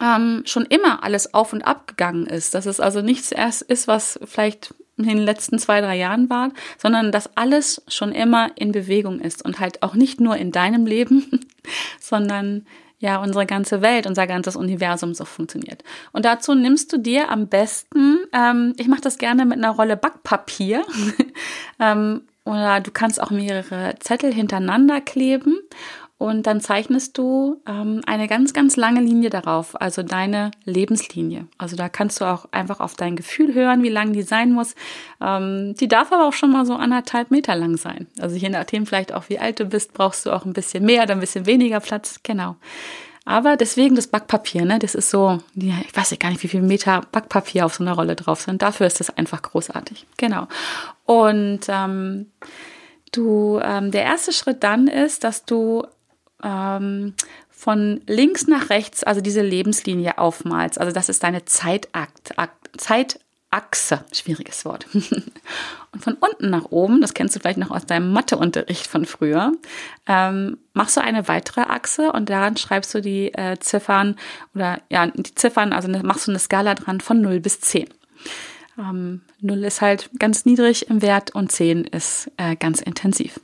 ähm, 0.00 0.42
schon 0.44 0.64
immer 0.66 1.02
alles 1.02 1.34
auf 1.34 1.52
und 1.52 1.62
ab 1.62 1.86
gegangen 1.86 2.26
ist. 2.26 2.54
Dass 2.54 2.66
es 2.66 2.80
also 2.80 3.02
nichts 3.02 3.32
erst 3.32 3.62
ist, 3.62 3.88
was 3.88 4.18
vielleicht 4.24 4.74
in 4.96 5.06
den 5.06 5.18
letzten 5.18 5.58
zwei, 5.58 5.80
drei 5.80 5.96
Jahren 5.96 6.30
war, 6.30 6.52
sondern 6.78 7.12
dass 7.12 7.36
alles 7.36 7.82
schon 7.88 8.12
immer 8.12 8.50
in 8.56 8.72
Bewegung 8.72 9.20
ist 9.20 9.44
und 9.44 9.60
halt 9.60 9.82
auch 9.82 9.94
nicht 9.94 10.20
nur 10.20 10.36
in 10.36 10.52
deinem 10.52 10.86
Leben, 10.86 11.40
sondern 12.00 12.66
ja 12.98 13.22
unsere 13.22 13.44
ganze 13.44 13.82
Welt, 13.82 14.06
unser 14.06 14.26
ganzes 14.26 14.56
Universum 14.56 15.12
so 15.12 15.26
funktioniert. 15.26 15.84
Und 16.12 16.24
dazu 16.24 16.54
nimmst 16.54 16.92
du 16.92 16.98
dir 16.98 17.30
am 17.30 17.48
besten, 17.48 18.20
ähm, 18.32 18.72
ich 18.78 18.88
mache 18.88 19.02
das 19.02 19.18
gerne 19.18 19.44
mit 19.44 19.58
einer 19.58 19.70
Rolle 19.70 19.96
Backpapier, 19.96 20.84
ähm, 21.78 22.22
oder 22.44 22.80
du 22.80 22.92
kannst 22.92 23.20
auch 23.20 23.30
mehrere 23.30 23.96
Zettel 23.98 24.32
hintereinander 24.32 25.00
kleben 25.00 25.58
und 26.18 26.46
dann 26.46 26.62
zeichnest 26.62 27.18
du 27.18 27.60
ähm, 27.68 28.00
eine 28.06 28.26
ganz, 28.26 28.54
ganz 28.54 28.76
lange 28.76 29.02
Linie 29.02 29.28
darauf, 29.28 29.78
also 29.78 30.02
deine 30.02 30.50
Lebenslinie. 30.64 31.46
Also 31.58 31.76
da 31.76 31.90
kannst 31.90 32.20
du 32.20 32.24
auch 32.24 32.46
einfach 32.52 32.80
auf 32.80 32.94
dein 32.94 33.16
Gefühl 33.16 33.52
hören, 33.52 33.82
wie 33.82 33.90
lang 33.90 34.14
die 34.14 34.22
sein 34.22 34.52
muss. 34.52 34.74
Ähm, 35.20 35.74
die 35.74 35.88
darf 35.88 36.12
aber 36.12 36.26
auch 36.26 36.32
schon 36.32 36.52
mal 36.52 36.64
so 36.64 36.74
anderthalb 36.74 37.30
Meter 37.30 37.54
lang 37.54 37.76
sein. 37.76 38.06
Also 38.18 38.34
je 38.34 38.48
nachdem 38.48 38.86
vielleicht 38.86 39.12
auch, 39.12 39.28
wie 39.28 39.38
alt 39.38 39.60
du 39.60 39.66
bist, 39.66 39.92
brauchst 39.92 40.24
du 40.24 40.30
auch 40.32 40.46
ein 40.46 40.54
bisschen 40.54 40.86
mehr 40.86 41.02
oder 41.02 41.12
ein 41.12 41.20
bisschen 41.20 41.44
weniger 41.44 41.80
Platz. 41.80 42.20
Genau. 42.22 42.56
Aber 43.26 43.56
deswegen 43.56 43.94
das 43.94 44.06
Backpapier, 44.06 44.64
ne, 44.64 44.78
das 44.78 44.94
ist 44.94 45.10
so, 45.10 45.40
ja, 45.54 45.74
ich 45.86 45.94
weiß 45.94 46.12
ja 46.12 46.16
gar 46.16 46.30
nicht, 46.30 46.42
wie 46.44 46.48
viel 46.48 46.62
Meter 46.62 47.02
Backpapier 47.12 47.66
auf 47.66 47.74
so 47.74 47.84
einer 47.84 47.92
Rolle 47.92 48.16
drauf 48.16 48.40
sind. 48.40 48.62
Dafür 48.62 48.86
ist 48.86 49.00
das 49.00 49.10
einfach 49.10 49.42
großartig. 49.42 50.06
Genau. 50.16 50.46
Und 51.04 51.60
ähm, 51.68 52.30
du, 53.12 53.60
ähm, 53.62 53.90
der 53.90 54.04
erste 54.04 54.32
Schritt 54.32 54.62
dann 54.62 54.86
ist, 54.86 55.24
dass 55.24 55.44
du 55.44 55.84
ähm, 56.42 57.14
von 57.50 58.02
links 58.06 58.46
nach 58.46 58.70
rechts, 58.70 59.02
also 59.02 59.20
diese 59.20 59.42
Lebenslinie 59.42 60.18
aufmalst. 60.18 60.78
Also 60.78 60.92
das 60.92 61.08
ist 61.08 61.22
deine 61.22 61.44
Zeitakt, 61.46 62.38
Akt, 62.38 62.70
Zeitachse, 62.76 64.04
schwieriges 64.12 64.64
Wort. 64.64 64.86
Und 65.92 66.04
von 66.04 66.14
unten 66.14 66.50
nach 66.50 66.66
oben, 66.66 67.00
das 67.00 67.14
kennst 67.14 67.34
du 67.34 67.40
vielleicht 67.40 67.58
noch 67.58 67.70
aus 67.70 67.86
deinem 67.86 68.12
Matheunterricht 68.12 68.86
von 68.86 69.06
früher, 69.06 69.52
ähm, 70.06 70.58
machst 70.74 70.98
du 70.98 71.00
eine 71.00 71.26
weitere 71.26 71.62
Achse 71.62 72.12
und 72.12 72.28
daran 72.28 72.58
schreibst 72.58 72.94
du 72.94 73.00
die 73.00 73.32
äh, 73.32 73.58
Ziffern 73.58 74.16
oder 74.54 74.78
ja, 74.90 75.06
die 75.06 75.34
Ziffern, 75.34 75.72
also 75.72 75.88
machst 75.88 76.26
du 76.26 76.32
eine 76.32 76.38
Skala 76.38 76.74
dran 76.74 77.00
von 77.00 77.22
0 77.22 77.40
bis 77.40 77.62
10. 77.62 77.88
Ähm, 78.78 79.22
0 79.40 79.64
ist 79.64 79.80
halt 79.80 80.10
ganz 80.18 80.44
niedrig 80.44 80.90
im 80.90 81.00
Wert 81.00 81.34
und 81.34 81.50
10 81.50 81.84
ist 81.84 82.30
äh, 82.36 82.56
ganz 82.56 82.82
intensiv. 82.82 83.40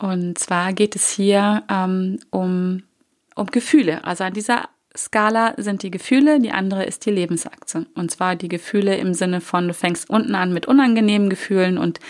Und 0.00 0.38
zwar 0.38 0.72
geht 0.72 0.96
es 0.96 1.10
hier 1.10 1.62
ähm, 1.70 2.18
um, 2.30 2.82
um 3.36 3.46
Gefühle. 3.46 4.02
Also 4.04 4.24
an 4.24 4.32
dieser 4.32 4.68
Skala 4.96 5.54
sind 5.58 5.82
die 5.82 5.90
Gefühle, 5.90 6.40
die 6.40 6.50
andere 6.50 6.84
ist 6.84 7.04
die 7.04 7.10
Lebensachse. 7.10 7.86
Und 7.94 8.10
zwar 8.10 8.34
die 8.34 8.48
Gefühle 8.48 8.96
im 8.96 9.12
Sinne 9.12 9.40
von, 9.40 9.68
du 9.68 9.74
fängst 9.74 10.08
unten 10.08 10.34
an 10.34 10.52
mit 10.54 10.66
unangenehmen 10.66 11.28
Gefühlen 11.28 11.76
und 11.76 12.00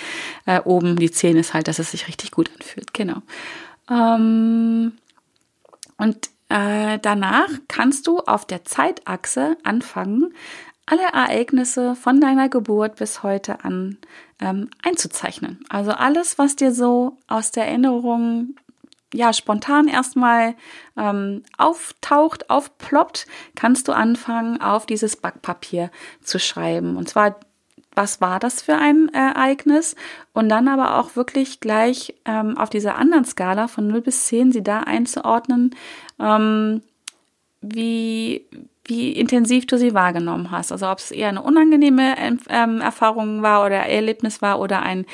äh, 0.47 0.61
oben 0.61 0.97
die 0.97 1.11
10 1.11 1.37
ist 1.37 1.53
halt, 1.53 1.69
dass 1.69 1.81
es 1.81 1.91
sich 1.91 2.07
richtig 2.07 2.31
gut 2.31 2.51
anfühlt. 2.55 2.95
Genau. 2.95 3.23
Ähm, 3.91 4.93
und 5.99 6.31
äh, 6.49 6.99
danach 7.03 7.49
kannst 7.67 8.07
du 8.07 8.21
auf 8.21 8.47
der 8.47 8.65
Zeitachse 8.65 9.57
anfangen, 9.65 10.33
alle 10.87 11.03
Ereignisse 11.03 11.97
von 11.97 12.21
deiner 12.21 12.49
Geburt 12.49 12.97
bis 12.97 13.23
heute 13.23 13.65
an 13.65 13.99
ähm, 14.41 14.71
einzuzeichnen. 14.83 15.65
Also 15.69 15.93
alles, 15.93 16.39
was 16.39 16.57
dir 16.57 16.73
so 16.73 17.19
aus 17.29 17.51
der 17.51 17.67
Erinnerung 17.67 18.55
ja 19.13 19.33
spontan 19.33 19.89
erstmal 19.89 20.55
ähm, 20.97 21.43
auftaucht, 21.59 22.49
aufploppt, 22.49 23.27
kannst 23.57 23.89
du 23.89 23.93
anfangen, 23.93 24.61
auf 24.61 24.87
dieses 24.87 25.17
Backpapier 25.17 25.91
zu 26.23 26.39
schreiben. 26.39 26.97
Und 26.97 27.09
zwar 27.09 27.37
was 27.95 28.21
war 28.21 28.39
das 28.39 28.63
für 28.63 28.77
ein 28.77 29.09
Ereignis 29.13 29.97
und 30.33 30.49
dann 30.49 30.69
aber 30.69 30.99
auch 30.99 31.17
wirklich 31.17 31.61
gleich 31.61 32.15
ähm, 32.25 32.57
auf 32.57 32.71
dieser 32.71 32.97
anderen 32.97 33.25
Skala 33.25 33.69
von 33.69 33.89
0 33.89 34.01
bis 34.01 34.27
10 34.27 34.53
sie 34.53 34.63
da 34.63 34.81
einzuordnen, 34.81 35.75
ähm, 36.21 36.83
wie, 37.61 38.47
wie 38.91 39.13
intensiv 39.13 39.67
du 39.67 39.79
sie 39.79 39.95
wahrgenommen 39.95 40.51
hast. 40.51 40.73
Also 40.73 40.91
ob 40.91 40.99
es 40.99 41.11
eher 41.13 41.29
eine 41.29 41.43
unangenehme 41.43 42.17
ähm, 42.51 42.81
Erfahrung 42.81 43.43
war 43.43 43.65
oder 43.65 43.77
Erlebnis 43.77 44.43
war 44.43 44.61
oder 44.61 44.83
ein, 44.83 45.07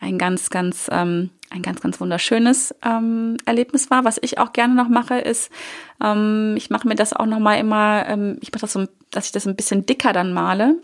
ein 0.00 0.16
ganz, 0.16 0.48
ganz, 0.48 0.88
ähm, 0.90 1.30
ein 1.50 1.60
ganz, 1.60 1.80
ganz 1.80 2.00
wunderschönes 2.00 2.74
ähm, 2.82 3.36
Erlebnis 3.44 3.90
war. 3.90 4.04
Was 4.04 4.18
ich 4.22 4.38
auch 4.38 4.52
gerne 4.52 4.74
noch 4.74 4.88
mache, 4.88 5.18
ist, 5.18 5.50
ähm, 6.02 6.54
ich 6.56 6.70
mache 6.70 6.88
mir 6.88 6.94
das 6.94 7.12
auch 7.12 7.26
noch 7.26 7.40
mal 7.40 7.56
immer, 7.56 8.06
ähm, 8.08 8.38
ich 8.40 8.52
mache 8.52 8.62
das 8.62 8.72
so, 8.72 8.86
dass 9.10 9.26
ich 9.26 9.32
das 9.32 9.46
ein 9.46 9.56
bisschen 9.56 9.84
dicker 9.84 10.12
dann 10.12 10.32
male 10.32 10.76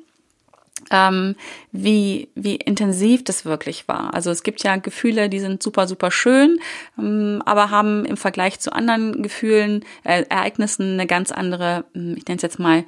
ähm, 0.91 1.37
wie, 1.73 2.29
wie 2.35 2.57
intensiv 2.57 3.25
das 3.25 3.45
wirklich 3.45 3.89
war. 3.89 4.15
Also 4.15 4.31
es 4.31 4.43
gibt 4.43 4.63
ja 4.63 4.77
Gefühle, 4.77 5.29
die 5.29 5.41
sind 5.41 5.63
super, 5.63 5.87
super 5.87 6.11
schön, 6.11 6.59
ähm, 6.99 7.43
aber 7.45 7.71
haben 7.71 8.05
im 8.05 8.17
Vergleich 8.17 8.61
zu 8.61 8.73
anderen 8.73 9.23
Gefühlen, 9.23 9.85
äh, 10.05 10.25
Ereignissen 10.29 10.95
eine 10.95 11.07
ganz 11.07 11.33
andere, 11.33 11.85
hm, 11.95 12.17
ich 12.17 12.27
nenne 12.27 12.37
es 12.37 12.43
jetzt 12.43 12.59
mal, 12.59 12.85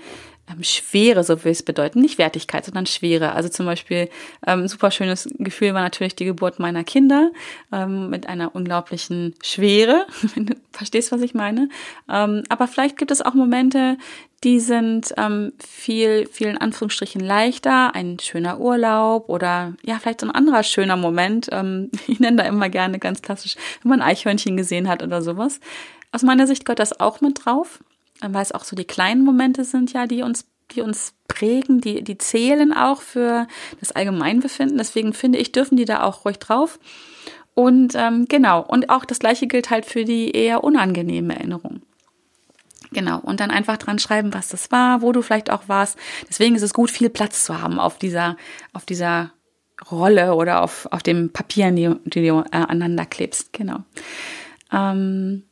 ähm, 0.50 0.62
Schwere, 0.64 1.22
so 1.22 1.44
will 1.44 1.52
es 1.52 1.62
bedeuten, 1.62 2.00
nicht 2.00 2.18
Wertigkeit, 2.18 2.64
sondern 2.64 2.87
Schwere. 2.87 3.32
Also 3.32 3.49
zum 3.49 3.66
Beispiel 3.66 4.08
ähm, 4.46 4.66
super 4.66 4.90
schönes 4.90 5.28
Gefühl 5.38 5.75
war 5.75 5.82
natürlich 5.82 6.16
die 6.16 6.25
Geburt 6.25 6.58
meiner 6.58 6.84
Kinder 6.84 7.30
ähm, 7.72 8.11
mit 8.11 8.26
einer 8.26 8.54
unglaublichen 8.54 9.34
Schwere, 9.42 10.06
wenn 10.34 10.46
du 10.46 10.54
verstehst, 10.72 11.12
was 11.12 11.22
ich 11.22 11.34
meine. 11.34 11.68
Ähm, 12.11 12.42
aber 12.49 12.66
vielleicht 12.66 12.96
gibt 12.96 13.11
es 13.11 13.22
auch 13.22 13.34
Momente, 13.34 13.99
die 14.44 14.58
sind 14.58 15.14
ähm, 15.16 15.52
viel, 15.64 16.26
vielen 16.26 16.58
Anführungsstrichen 16.58 17.20
leichter, 17.20 17.94
ein 17.94 18.18
schöner 18.18 18.58
Urlaub 18.58 19.28
oder 19.28 19.75
ja, 19.84 19.99
vielleicht 20.00 20.20
so 20.20 20.26
ein 20.26 20.34
anderer 20.34 20.64
schöner 20.64 20.96
Moment. 20.96 21.49
Ähm, 21.52 21.90
ich 22.06 22.18
nenne 22.18 22.38
da 22.38 22.49
immer 22.49 22.68
gerne 22.68 22.99
ganz 22.99 23.22
klassisch, 23.22 23.56
wenn 23.82 23.90
man 23.90 24.02
Eichhörnchen 24.02 24.56
gesehen 24.56 24.88
hat 24.88 25.02
oder 25.02 25.22
sowas. 25.22 25.61
Aus 26.11 26.22
meiner 26.22 26.46
Sicht 26.46 26.64
gehört 26.64 26.80
das 26.80 26.99
auch 26.99 27.20
mit 27.20 27.44
drauf, 27.44 27.82
weil 28.20 28.42
es 28.42 28.52
auch 28.52 28.64
so 28.64 28.76
die 28.76 28.84
kleinen 28.84 29.25
Momente 29.25 29.64
sind 29.64 29.92
ja, 29.92 30.06
die 30.06 30.22
uns, 30.22 30.44
die 30.72 30.82
uns 30.82 31.14
prägen, 31.28 31.80
die, 31.80 32.02
die 32.02 32.18
zählen 32.18 32.72
auch 32.72 33.00
für 33.00 33.46
das 33.80 33.92
Allgemeinbefinden. 33.92 34.76
Deswegen 34.76 35.12
finde 35.14 35.38
ich, 35.38 35.52
dürfen 35.52 35.76
die 35.76 35.84
da 35.84 36.02
auch 36.02 36.25
ruhig 36.25 36.38
drauf. 36.38 36.78
Und 37.54 37.94
ähm, 37.94 38.26
genau, 38.28 38.62
und 38.62 38.90
auch 38.90 39.04
das 39.04 39.18
gleiche 39.18 39.46
gilt 39.46 39.70
halt 39.70 39.87
für 39.87 40.04
die 40.04 40.30
eher 40.30 40.64
unangenehmen 40.64 41.30
Erinnerungen. 41.30 41.82
Genau. 42.92 43.18
Und 43.20 43.40
dann 43.40 43.50
einfach 43.50 43.76
dran 43.76 43.99
schreiben, 43.99 44.34
was 44.34 44.49
das 44.49 44.70
war, 44.70 45.02
wo 45.02 45.12
du 45.12 45.22
vielleicht 45.22 45.50
auch 45.50 45.68
warst. 45.68 45.99
Deswegen 46.28 46.54
ist 46.54 46.62
es 46.62 46.75
gut, 46.75 46.90
viel 46.90 47.11
Platz 47.11 47.44
zu 47.44 47.61
haben 47.61 47.78
auf 47.78 47.99
dieser, 47.99 48.37
auf 48.72 48.84
dieser 48.84 49.32
Rolle 49.90 50.34
oder 50.34 50.62
auf, 50.62 50.87
auf 50.90 51.02
dem 51.02 51.32
Papier, 51.32 51.70
die, 51.70 51.94
die 52.04 52.26
du 52.26 52.40
äh, 52.40 52.44
aneinander 52.50 53.06
klebst. 53.06 53.52
Genau. 53.52 53.80
Ähm, 54.72 55.44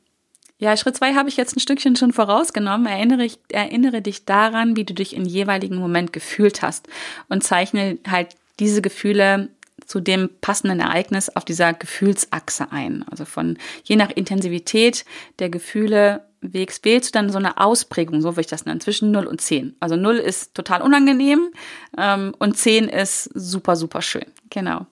ja, 0.59 0.77
Schritt 0.77 0.97
zwei 0.97 1.15
habe 1.15 1.29
ich 1.29 1.39
jetzt 1.39 1.57
ein 1.57 1.61
Stückchen 1.61 1.97
schon 1.97 2.13
vorausgenommen. 2.13 2.87
Erinnere, 2.87 3.25
ich, 3.25 3.39
erinnere 3.51 4.03
dich 4.03 4.27
daran, 4.27 4.77
wie 4.77 4.85
du 4.85 4.93
dich 4.93 5.17
im 5.17 5.25
jeweiligen 5.25 5.77
Moment 5.77 6.13
gefühlt 6.13 6.63
hast 6.63 6.87
und 7.29 7.43
zeichne 7.43 7.99
halt 8.09 8.37
diese 8.59 8.83
Gefühle 8.83 9.49
zu 9.91 9.99
dem 9.99 10.31
passenden 10.41 10.79
Ereignis 10.79 11.35
auf 11.35 11.45
dieser 11.45 11.75
Gefühlsachse 11.75 12.71
ein. 12.71 13.05
Also 13.11 13.25
von 13.25 13.59
je 13.83 13.97
nach 13.97 14.11
Intensivität 14.11 15.05
der 15.41 15.51
Gefühle 15.51 16.25
Wegs 16.43 16.81
wählst 16.85 17.09
du 17.09 17.19
dann 17.19 17.31
so 17.31 17.39
eine 17.39 17.59
Ausprägung, 17.59 18.23
so 18.23 18.31
würde 18.31 18.43
ich 18.43 18.47
das 18.47 18.65
nennen, 18.65 18.81
zwischen 18.81 19.11
0 19.11 19.27
und 19.27 19.41
10. 19.41 19.75
Also 19.81 19.97
0 19.97 20.15
ist 20.17 20.55
total 20.55 20.81
unangenehm 20.83 21.51
ähm, 21.99 22.33
und 22.39 22.57
10 22.57 22.89
ist 22.89 23.25
super, 23.35 23.75
super 23.75 24.01
schön. 24.01 24.27
Genau. 24.49 24.87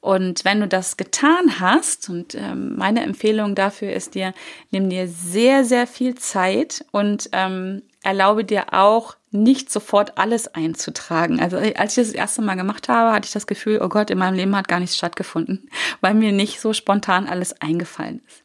Und 0.00 0.44
wenn 0.44 0.60
du 0.60 0.68
das 0.68 0.98
getan 0.98 1.58
hast, 1.58 2.10
und 2.10 2.34
ähm, 2.34 2.76
meine 2.76 3.04
Empfehlung 3.04 3.54
dafür 3.54 3.94
ist 3.94 4.14
dir, 4.14 4.34
nimm 4.70 4.90
dir 4.90 5.08
sehr, 5.08 5.64
sehr 5.64 5.86
viel 5.86 6.14
Zeit 6.14 6.84
und 6.92 7.30
ähm, 7.32 7.82
erlaube 8.02 8.44
dir 8.44 8.74
auch 8.74 9.16
nicht 9.36 9.70
sofort 9.70 10.18
alles 10.18 10.48
einzutragen. 10.48 11.40
Also 11.40 11.56
als 11.56 11.68
ich 11.68 11.76
das, 11.76 12.08
das 12.08 12.10
erste 12.12 12.42
Mal 12.42 12.54
gemacht 12.54 12.88
habe, 12.88 13.12
hatte 13.12 13.26
ich 13.26 13.32
das 13.32 13.46
Gefühl, 13.46 13.80
oh 13.82 13.88
Gott, 13.88 14.10
in 14.10 14.18
meinem 14.18 14.34
Leben 14.34 14.56
hat 14.56 14.68
gar 14.68 14.80
nichts 14.80 14.96
stattgefunden, 14.96 15.70
weil 16.00 16.14
mir 16.14 16.32
nicht 16.32 16.60
so 16.60 16.72
spontan 16.72 17.26
alles 17.26 17.60
eingefallen 17.60 18.22
ist. 18.26 18.42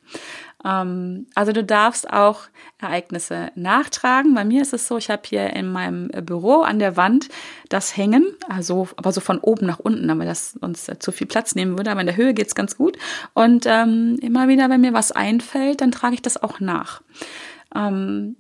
Ähm, 0.65 1.27
also 1.35 1.51
du 1.51 1.63
darfst 1.63 2.11
auch 2.11 2.43
Ereignisse 2.79 3.51
nachtragen. 3.55 4.33
Bei 4.33 4.43
mir 4.43 4.61
ist 4.61 4.73
es 4.73 4.87
so, 4.87 4.97
ich 4.97 5.09
habe 5.09 5.21
hier 5.25 5.51
in 5.51 5.71
meinem 5.71 6.09
Büro 6.09 6.61
an 6.61 6.79
der 6.79 6.97
Wand 6.97 7.29
das 7.69 7.95
Hängen, 7.95 8.25
also 8.49 8.87
aber 8.95 9.11
so 9.11 9.21
von 9.21 9.39
oben 9.39 9.65
nach 9.65 9.79
unten, 9.79 10.07
damit 10.07 10.27
das 10.27 10.57
uns 10.61 10.89
zu 10.99 11.11
viel 11.11 11.27
Platz 11.27 11.55
nehmen 11.55 11.77
würde. 11.77 11.91
Aber 11.91 12.01
in 12.01 12.07
der 12.07 12.17
Höhe 12.17 12.33
geht's 12.33 12.55
ganz 12.55 12.77
gut. 12.77 12.97
Und 13.33 13.65
ähm, 13.67 14.17
immer 14.21 14.47
wieder, 14.47 14.69
wenn 14.69 14.81
mir 14.81 14.93
was 14.93 15.11
einfällt, 15.11 15.81
dann 15.81 15.91
trage 15.91 16.15
ich 16.15 16.21
das 16.21 16.41
auch 16.41 16.59
nach. 16.59 17.01
Ähm, 17.75 18.35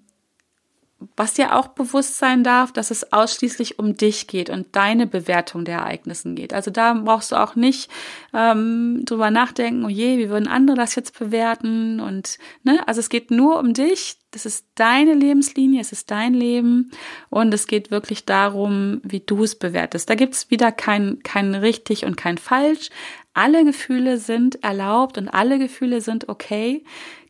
was 1.15 1.33
dir 1.33 1.55
auch 1.55 1.67
bewusst 1.67 2.17
sein 2.17 2.43
darf, 2.43 2.71
dass 2.71 2.91
es 2.91 3.11
ausschließlich 3.11 3.79
um 3.79 3.97
dich 3.97 4.27
geht 4.27 4.49
und 4.49 4.75
deine 4.75 5.07
Bewertung 5.07 5.65
der 5.65 5.79
Ereignissen 5.79 6.35
geht. 6.35 6.53
Also 6.53 6.71
da 6.71 6.93
brauchst 6.93 7.31
du 7.31 7.35
auch 7.35 7.55
nicht 7.55 7.89
ähm, 8.33 9.03
drüber 9.05 9.31
nachdenken, 9.31 9.85
oh 9.85 9.89
je, 9.89 10.17
wie 10.17 10.29
würden 10.29 10.47
andere 10.47 10.77
das 10.77 10.95
jetzt 10.95 11.17
bewerten? 11.17 11.99
Und 11.99 12.37
ne, 12.63 12.87
also 12.87 12.99
es 12.99 13.09
geht 13.09 13.31
nur 13.31 13.59
um 13.59 13.73
dich. 13.73 14.17
Das 14.31 14.45
ist 14.45 14.65
deine 14.75 15.13
Lebenslinie, 15.13 15.81
es 15.81 15.91
ist 15.91 16.09
dein 16.09 16.33
Leben 16.33 16.91
und 17.29 17.53
es 17.53 17.67
geht 17.67 17.91
wirklich 17.91 18.23
darum, 18.23 19.01
wie 19.03 19.19
du 19.19 19.43
es 19.43 19.55
bewertest. 19.55 20.09
Da 20.09 20.15
gibt's 20.15 20.49
wieder 20.49 20.71
kein, 20.71 21.19
kein 21.21 21.53
richtig 21.53 22.05
und 22.05 22.15
kein 22.15 22.37
falsch. 22.37 22.91
Alle 23.33 23.63
Gefühle 23.63 24.17
sind 24.17 24.63
erlaubt 24.63 25.17
und 25.17 25.29
alle 25.29 25.57
Gefühle 25.57 26.01
sind 26.01 26.29
okay. 26.29 26.83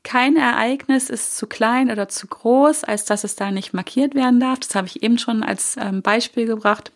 Kein 0.04 0.36
Ereignis 0.36 1.10
ist 1.10 1.38
zu 1.38 1.46
klein 1.46 1.92
oder 1.92 2.10
zu 2.10 2.26
groß, 2.26 2.84
als 2.84 3.06
dass 3.06 3.24
es 3.24 3.36
da 3.36 3.52
nicht 3.52 3.74
markiert 3.74 4.16
werden 4.16 4.40
darf. 4.40 4.60
Das 4.60 4.74
habe 4.74 4.88
ich 4.88 5.04
eben 5.04 5.20
schon 5.20 5.44
als 5.44 5.76
ähm, 5.80 6.02
Beispiel 6.02 6.48
gebracht. 6.48 6.92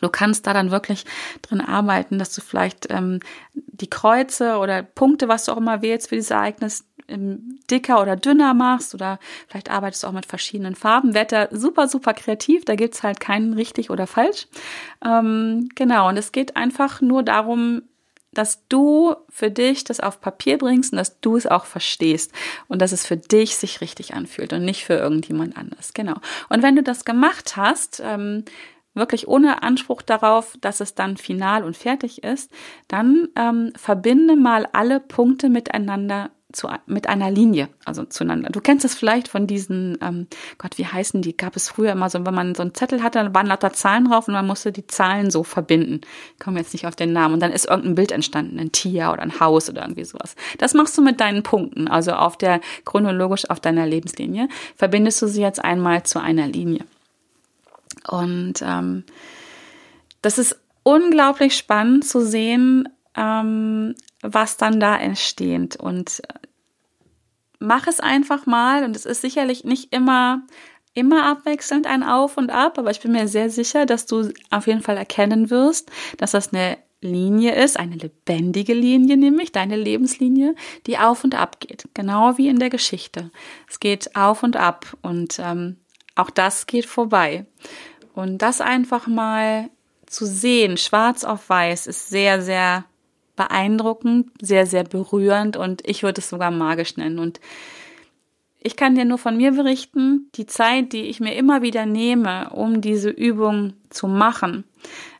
Du 0.00 0.08
kannst 0.08 0.46
da 0.46 0.54
dann 0.54 0.70
wirklich 0.70 1.04
drin 1.42 1.60
arbeiten, 1.60 2.18
dass 2.18 2.34
du 2.34 2.40
vielleicht 2.40 2.90
ähm, 2.90 3.20
die 3.52 3.90
Kreuze 3.90 4.56
oder 4.56 4.82
Punkte, 4.82 5.28
was 5.28 5.44
du 5.44 5.52
auch 5.52 5.58
immer 5.58 5.82
wählst 5.82 6.08
für 6.08 6.14
dieses 6.14 6.30
Ereignis, 6.30 6.86
ähm, 7.08 7.60
dicker 7.70 8.00
oder 8.00 8.16
dünner 8.16 8.54
machst 8.54 8.94
oder 8.94 9.18
vielleicht 9.48 9.70
arbeitest 9.70 10.02
du 10.02 10.06
auch 10.06 10.12
mit 10.12 10.24
verschiedenen 10.24 10.74
Farben. 10.74 11.12
Wetter 11.12 11.48
super, 11.52 11.88
super 11.88 12.14
kreativ, 12.14 12.64
da 12.64 12.74
gibt's 12.74 13.02
halt 13.02 13.20
keinen 13.20 13.52
richtig 13.52 13.90
oder 13.90 14.06
falsch. 14.06 14.46
Ähm, 15.04 15.68
genau, 15.74 16.08
und 16.08 16.16
es 16.16 16.32
geht 16.32 16.56
einfach 16.56 17.02
nur 17.02 17.22
darum, 17.22 17.82
dass 18.32 18.66
du 18.68 19.14
für 19.28 19.50
dich 19.50 19.84
das 19.84 20.00
auf 20.00 20.20
Papier 20.20 20.58
bringst 20.58 20.92
und 20.92 20.96
dass 20.96 21.20
du 21.20 21.36
es 21.36 21.46
auch 21.46 21.66
verstehst 21.66 22.32
und 22.68 22.80
dass 22.80 22.92
es 22.92 23.06
für 23.06 23.16
dich 23.16 23.56
sich 23.56 23.80
richtig 23.80 24.14
anfühlt 24.14 24.52
und 24.52 24.64
nicht 24.64 24.84
für 24.84 24.94
irgendjemand 24.94 25.56
anders. 25.56 25.92
Genau. 25.94 26.16
Und 26.48 26.62
wenn 26.62 26.76
du 26.76 26.82
das 26.82 27.04
gemacht 27.04 27.56
hast, 27.56 28.02
ähm, 28.04 28.44
wirklich 28.94 29.28
ohne 29.28 29.62
Anspruch 29.62 30.02
darauf, 30.02 30.56
dass 30.60 30.80
es 30.80 30.94
dann 30.94 31.16
final 31.16 31.64
und 31.64 31.76
fertig 31.76 32.22
ist, 32.22 32.50
dann 32.88 33.28
ähm, 33.36 33.72
verbinde 33.76 34.36
mal 34.36 34.68
alle 34.72 35.00
Punkte 35.00 35.48
miteinander 35.48 36.30
zu, 36.52 36.68
mit 36.86 37.08
einer 37.08 37.30
Linie, 37.30 37.68
also 37.84 38.04
zueinander. 38.04 38.50
Du 38.50 38.60
kennst 38.60 38.84
es 38.84 38.94
vielleicht 38.94 39.28
von 39.28 39.46
diesen, 39.46 39.98
ähm, 40.00 40.26
Gott, 40.58 40.78
wie 40.78 40.86
heißen 40.86 41.22
die? 41.22 41.36
Gab 41.36 41.56
es 41.56 41.68
früher 41.68 41.92
immer 41.92 42.10
so, 42.10 42.24
wenn 42.24 42.34
man 42.34 42.54
so 42.54 42.62
einen 42.62 42.74
Zettel 42.74 43.02
hatte, 43.02 43.18
dann 43.18 43.34
waren 43.34 43.46
lauter 43.46 43.72
Zahlen 43.72 44.06
drauf 44.06 44.28
und 44.28 44.34
man 44.34 44.46
musste 44.46 44.72
die 44.72 44.86
Zahlen 44.86 45.30
so 45.30 45.44
verbinden. 45.44 46.00
Ich 46.34 46.44
komme 46.44 46.58
jetzt 46.58 46.72
nicht 46.72 46.86
auf 46.86 46.96
den 46.96 47.12
Namen. 47.12 47.34
Und 47.34 47.40
dann 47.40 47.52
ist 47.52 47.66
irgendein 47.68 47.94
Bild 47.94 48.12
entstanden, 48.12 48.58
ein 48.58 48.72
Tier 48.72 49.10
oder 49.12 49.22
ein 49.22 49.40
Haus 49.40 49.68
oder 49.68 49.82
irgendwie 49.82 50.04
sowas. 50.04 50.36
Das 50.58 50.74
machst 50.74 50.96
du 50.96 51.02
mit 51.02 51.20
deinen 51.20 51.42
Punkten, 51.42 51.88
also 51.88 52.12
auf 52.12 52.36
der, 52.36 52.60
chronologisch 52.84 53.48
auf 53.50 53.60
deiner 53.60 53.86
Lebenslinie, 53.86 54.48
verbindest 54.76 55.20
du 55.22 55.26
sie 55.26 55.42
jetzt 55.42 55.62
einmal 55.64 56.02
zu 56.02 56.20
einer 56.20 56.46
Linie. 56.46 56.84
Und 58.08 58.54
ähm, 58.62 59.04
das 60.22 60.38
ist 60.38 60.58
unglaublich 60.82 61.56
spannend 61.56 62.04
zu 62.04 62.24
sehen, 62.24 62.88
ähm, 63.16 63.94
was 64.20 64.56
dann 64.56 64.80
da 64.80 64.96
entsteht. 64.96 65.76
Und 65.76 66.20
äh, 66.28 66.46
mach 67.58 67.86
es 67.86 68.00
einfach 68.00 68.46
mal. 68.46 68.84
Und 68.84 68.96
es 68.96 69.06
ist 69.06 69.20
sicherlich 69.20 69.64
nicht 69.64 69.92
immer, 69.92 70.42
immer 70.94 71.24
abwechselnd 71.24 71.86
ein 71.86 72.02
Auf 72.02 72.36
und 72.36 72.50
Ab, 72.50 72.78
aber 72.78 72.90
ich 72.90 73.00
bin 73.00 73.12
mir 73.12 73.28
sehr 73.28 73.50
sicher, 73.50 73.86
dass 73.86 74.06
du 74.06 74.30
auf 74.50 74.66
jeden 74.66 74.82
Fall 74.82 74.96
erkennen 74.96 75.50
wirst, 75.50 75.90
dass 76.18 76.32
das 76.32 76.52
eine 76.52 76.78
Linie 77.00 77.56
ist, 77.56 77.78
eine 77.78 77.96
lebendige 77.96 78.74
Linie, 78.74 79.16
nämlich 79.16 79.50
deine 79.50 79.76
Lebenslinie, 79.76 80.54
die 80.86 80.98
auf 80.98 81.24
und 81.24 81.34
ab 81.34 81.58
geht. 81.58 81.88
Genau 81.94 82.38
wie 82.38 82.48
in 82.48 82.60
der 82.60 82.70
Geschichte. 82.70 83.30
Es 83.68 83.80
geht 83.80 84.14
auf 84.14 84.42
und 84.42 84.56
ab 84.56 84.96
und 85.02 85.38
ähm, 85.40 85.78
auch 86.14 86.30
das 86.30 86.66
geht 86.66 86.86
vorbei. 86.86 87.46
Und 88.14 88.38
das 88.38 88.60
einfach 88.60 89.06
mal 89.06 89.68
zu 90.06 90.26
sehen, 90.26 90.76
schwarz 90.76 91.24
auf 91.24 91.48
weiß, 91.48 91.86
ist 91.86 92.08
sehr, 92.08 92.42
sehr 92.42 92.84
beeindruckend, 93.48 94.30
sehr, 94.40 94.66
sehr 94.66 94.84
berührend 94.84 95.56
und 95.56 95.86
ich 95.86 96.02
würde 96.02 96.20
es 96.20 96.28
sogar 96.28 96.50
magisch 96.50 96.96
nennen. 96.96 97.18
Und 97.18 97.40
ich 98.60 98.76
kann 98.76 98.94
dir 98.94 99.04
nur 99.04 99.18
von 99.18 99.36
mir 99.36 99.52
berichten, 99.52 100.30
die 100.34 100.46
Zeit, 100.46 100.92
die 100.92 101.02
ich 101.02 101.20
mir 101.20 101.34
immer 101.34 101.62
wieder 101.62 101.86
nehme, 101.86 102.50
um 102.50 102.80
diese 102.80 103.10
Übung 103.10 103.74
zu 103.90 104.06
machen. 104.06 104.64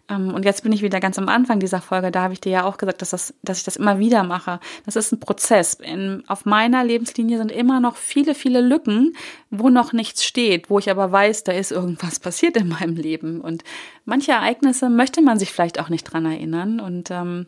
Ähm, 0.09 0.33
und 0.33 0.45
jetzt 0.45 0.63
bin 0.63 0.73
ich 0.73 0.83
wieder 0.83 1.01
ganz 1.01 1.19
am 1.19 1.29
Anfang 1.29 1.59
dieser 1.59 1.81
Folge. 1.81 2.13
Da 2.13 2.23
habe 2.23 2.35
ich 2.35 2.41
dir 2.41 2.53
ja 2.53 2.65
auch 2.65 2.77
gesagt, 2.77 3.03
dass, 3.03 3.11
das, 3.11 3.35
dass 3.43 3.59
ich 3.59 3.65
das 3.65 3.77
immer 3.77 3.99
wieder 3.99 4.23
mache. 4.23 4.61
Das 4.87 4.95
ist 4.95 5.13
ein 5.13 5.21
Prozess. 5.21 5.75
In, 5.75 6.23
auf 6.29 6.45
meiner 6.45 6.85
Lebenslinie 6.85 7.39
sind 7.39 7.51
immer 7.51 7.81
noch 7.81 7.97
viele, 7.97 8.37
viele 8.37 8.61
Lücken, 8.61 9.17
wo 9.51 9.69
noch 9.71 9.93
nichts 9.93 10.25
steht, 10.25 10.71
wo 10.71 10.79
ich 10.79 10.91
aber 10.91 11.11
weiß, 11.11 11.45
da 11.45 11.53
ist 11.53 11.73
irgendwas 11.73 12.21
passiert 12.21 12.57
in 12.57 12.69
meinem 12.69 12.97
Leben. 12.97 13.41
Und 13.41 13.65
manche 14.05 14.33
Ereignisse 14.33 14.89
möchte 14.89 15.21
man 15.21 15.39
sich 15.39 15.53
vielleicht 15.53 15.81
auch 15.81 15.89
nicht 15.89 16.05
dran 16.05 16.27
erinnern. 16.27 16.79
Und 16.79 17.11
ähm, 17.11 17.47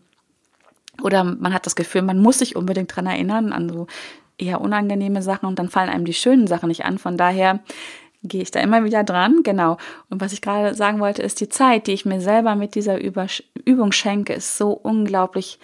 oder 1.03 1.25
man 1.25 1.53
hat 1.53 1.67
das 1.67 1.77
Gefühl, 1.77 2.03
man 2.03 2.21
muss 2.21 2.39
sich 2.39 2.57
unbedingt 2.57 2.95
dran 2.95 3.07
erinnern 3.07 3.53
an 3.53 3.69
so 3.69 3.87
eher 4.39 4.61
unangenehme 4.61 5.23
Sachen 5.23 5.47
und 5.47 5.59
dann 5.59 5.69
fallen 5.69 5.91
einem 5.91 6.05
die 6.05 6.13
schönen 6.13 6.47
Sachen 6.47 6.69
nicht 6.69 6.85
an. 6.85 6.99
Von 6.99 7.17
daher 7.17 7.61
gehe 8.23 8.43
ich 8.43 8.51
da 8.51 8.61
immer 8.61 8.85
wieder 8.85 9.05
dran. 9.05 9.43
Genau. 9.43 9.77
Und 10.11 10.21
was 10.21 10.33
ich 10.33 10.43
gerade 10.43 10.75
sagen 10.75 10.99
wollte, 11.01 11.23
ist 11.23 11.41
die 11.41 11.49
Zeit, 11.49 11.87
die 11.87 11.93
ich 11.93 12.05
mir 12.05 12.21
selber 12.21 12.55
mit 12.57 12.75
dieser 12.75 12.99
Übung 13.01 13.93
schenke, 13.93 14.33
ist 14.33 14.59
so 14.59 14.71
unglaublich 14.73 15.59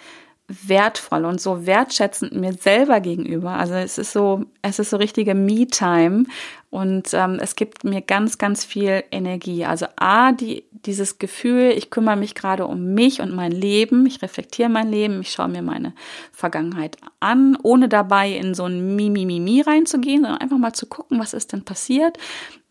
wertvoll 0.67 1.25
und 1.25 1.39
so 1.39 1.65
wertschätzend 1.65 2.33
mir 2.33 2.53
selber 2.53 2.99
gegenüber. 2.99 3.51
Also 3.51 3.73
es 3.75 3.97
ist 3.97 4.11
so, 4.11 4.45
es 4.61 4.79
ist 4.79 4.89
so 4.89 4.97
richtige 4.97 5.35
Me-Time 5.35 6.25
und 6.69 7.13
ähm, 7.13 7.37
es 7.41 7.55
gibt 7.55 7.83
mir 7.83 8.01
ganz, 8.01 8.37
ganz 8.37 8.63
viel 8.63 9.03
Energie. 9.11 9.65
Also 9.65 9.87
A, 9.97 10.31
die, 10.31 10.63
dieses 10.71 11.19
Gefühl, 11.19 11.73
ich 11.75 11.89
kümmere 11.89 12.15
mich 12.15 12.33
gerade 12.33 12.65
um 12.65 12.93
mich 12.93 13.21
und 13.21 13.33
mein 13.33 13.51
Leben, 13.51 14.05
ich 14.05 14.21
reflektiere 14.21 14.69
mein 14.69 14.89
Leben, 14.89 15.21
ich 15.21 15.31
schaue 15.31 15.49
mir 15.49 15.61
meine 15.61 15.93
Vergangenheit 16.31 16.97
an, 17.19 17.57
ohne 17.61 17.89
dabei 17.89 18.31
in 18.31 18.53
so 18.53 18.65
ein 18.65 18.95
Mi-Mi-Mi-Mi 18.95 19.61
reinzugehen, 19.61 20.21
sondern 20.21 20.41
einfach 20.41 20.57
mal 20.57 20.73
zu 20.73 20.85
gucken, 20.85 21.19
was 21.19 21.33
ist 21.33 21.51
denn 21.53 21.63
passiert 21.63 22.17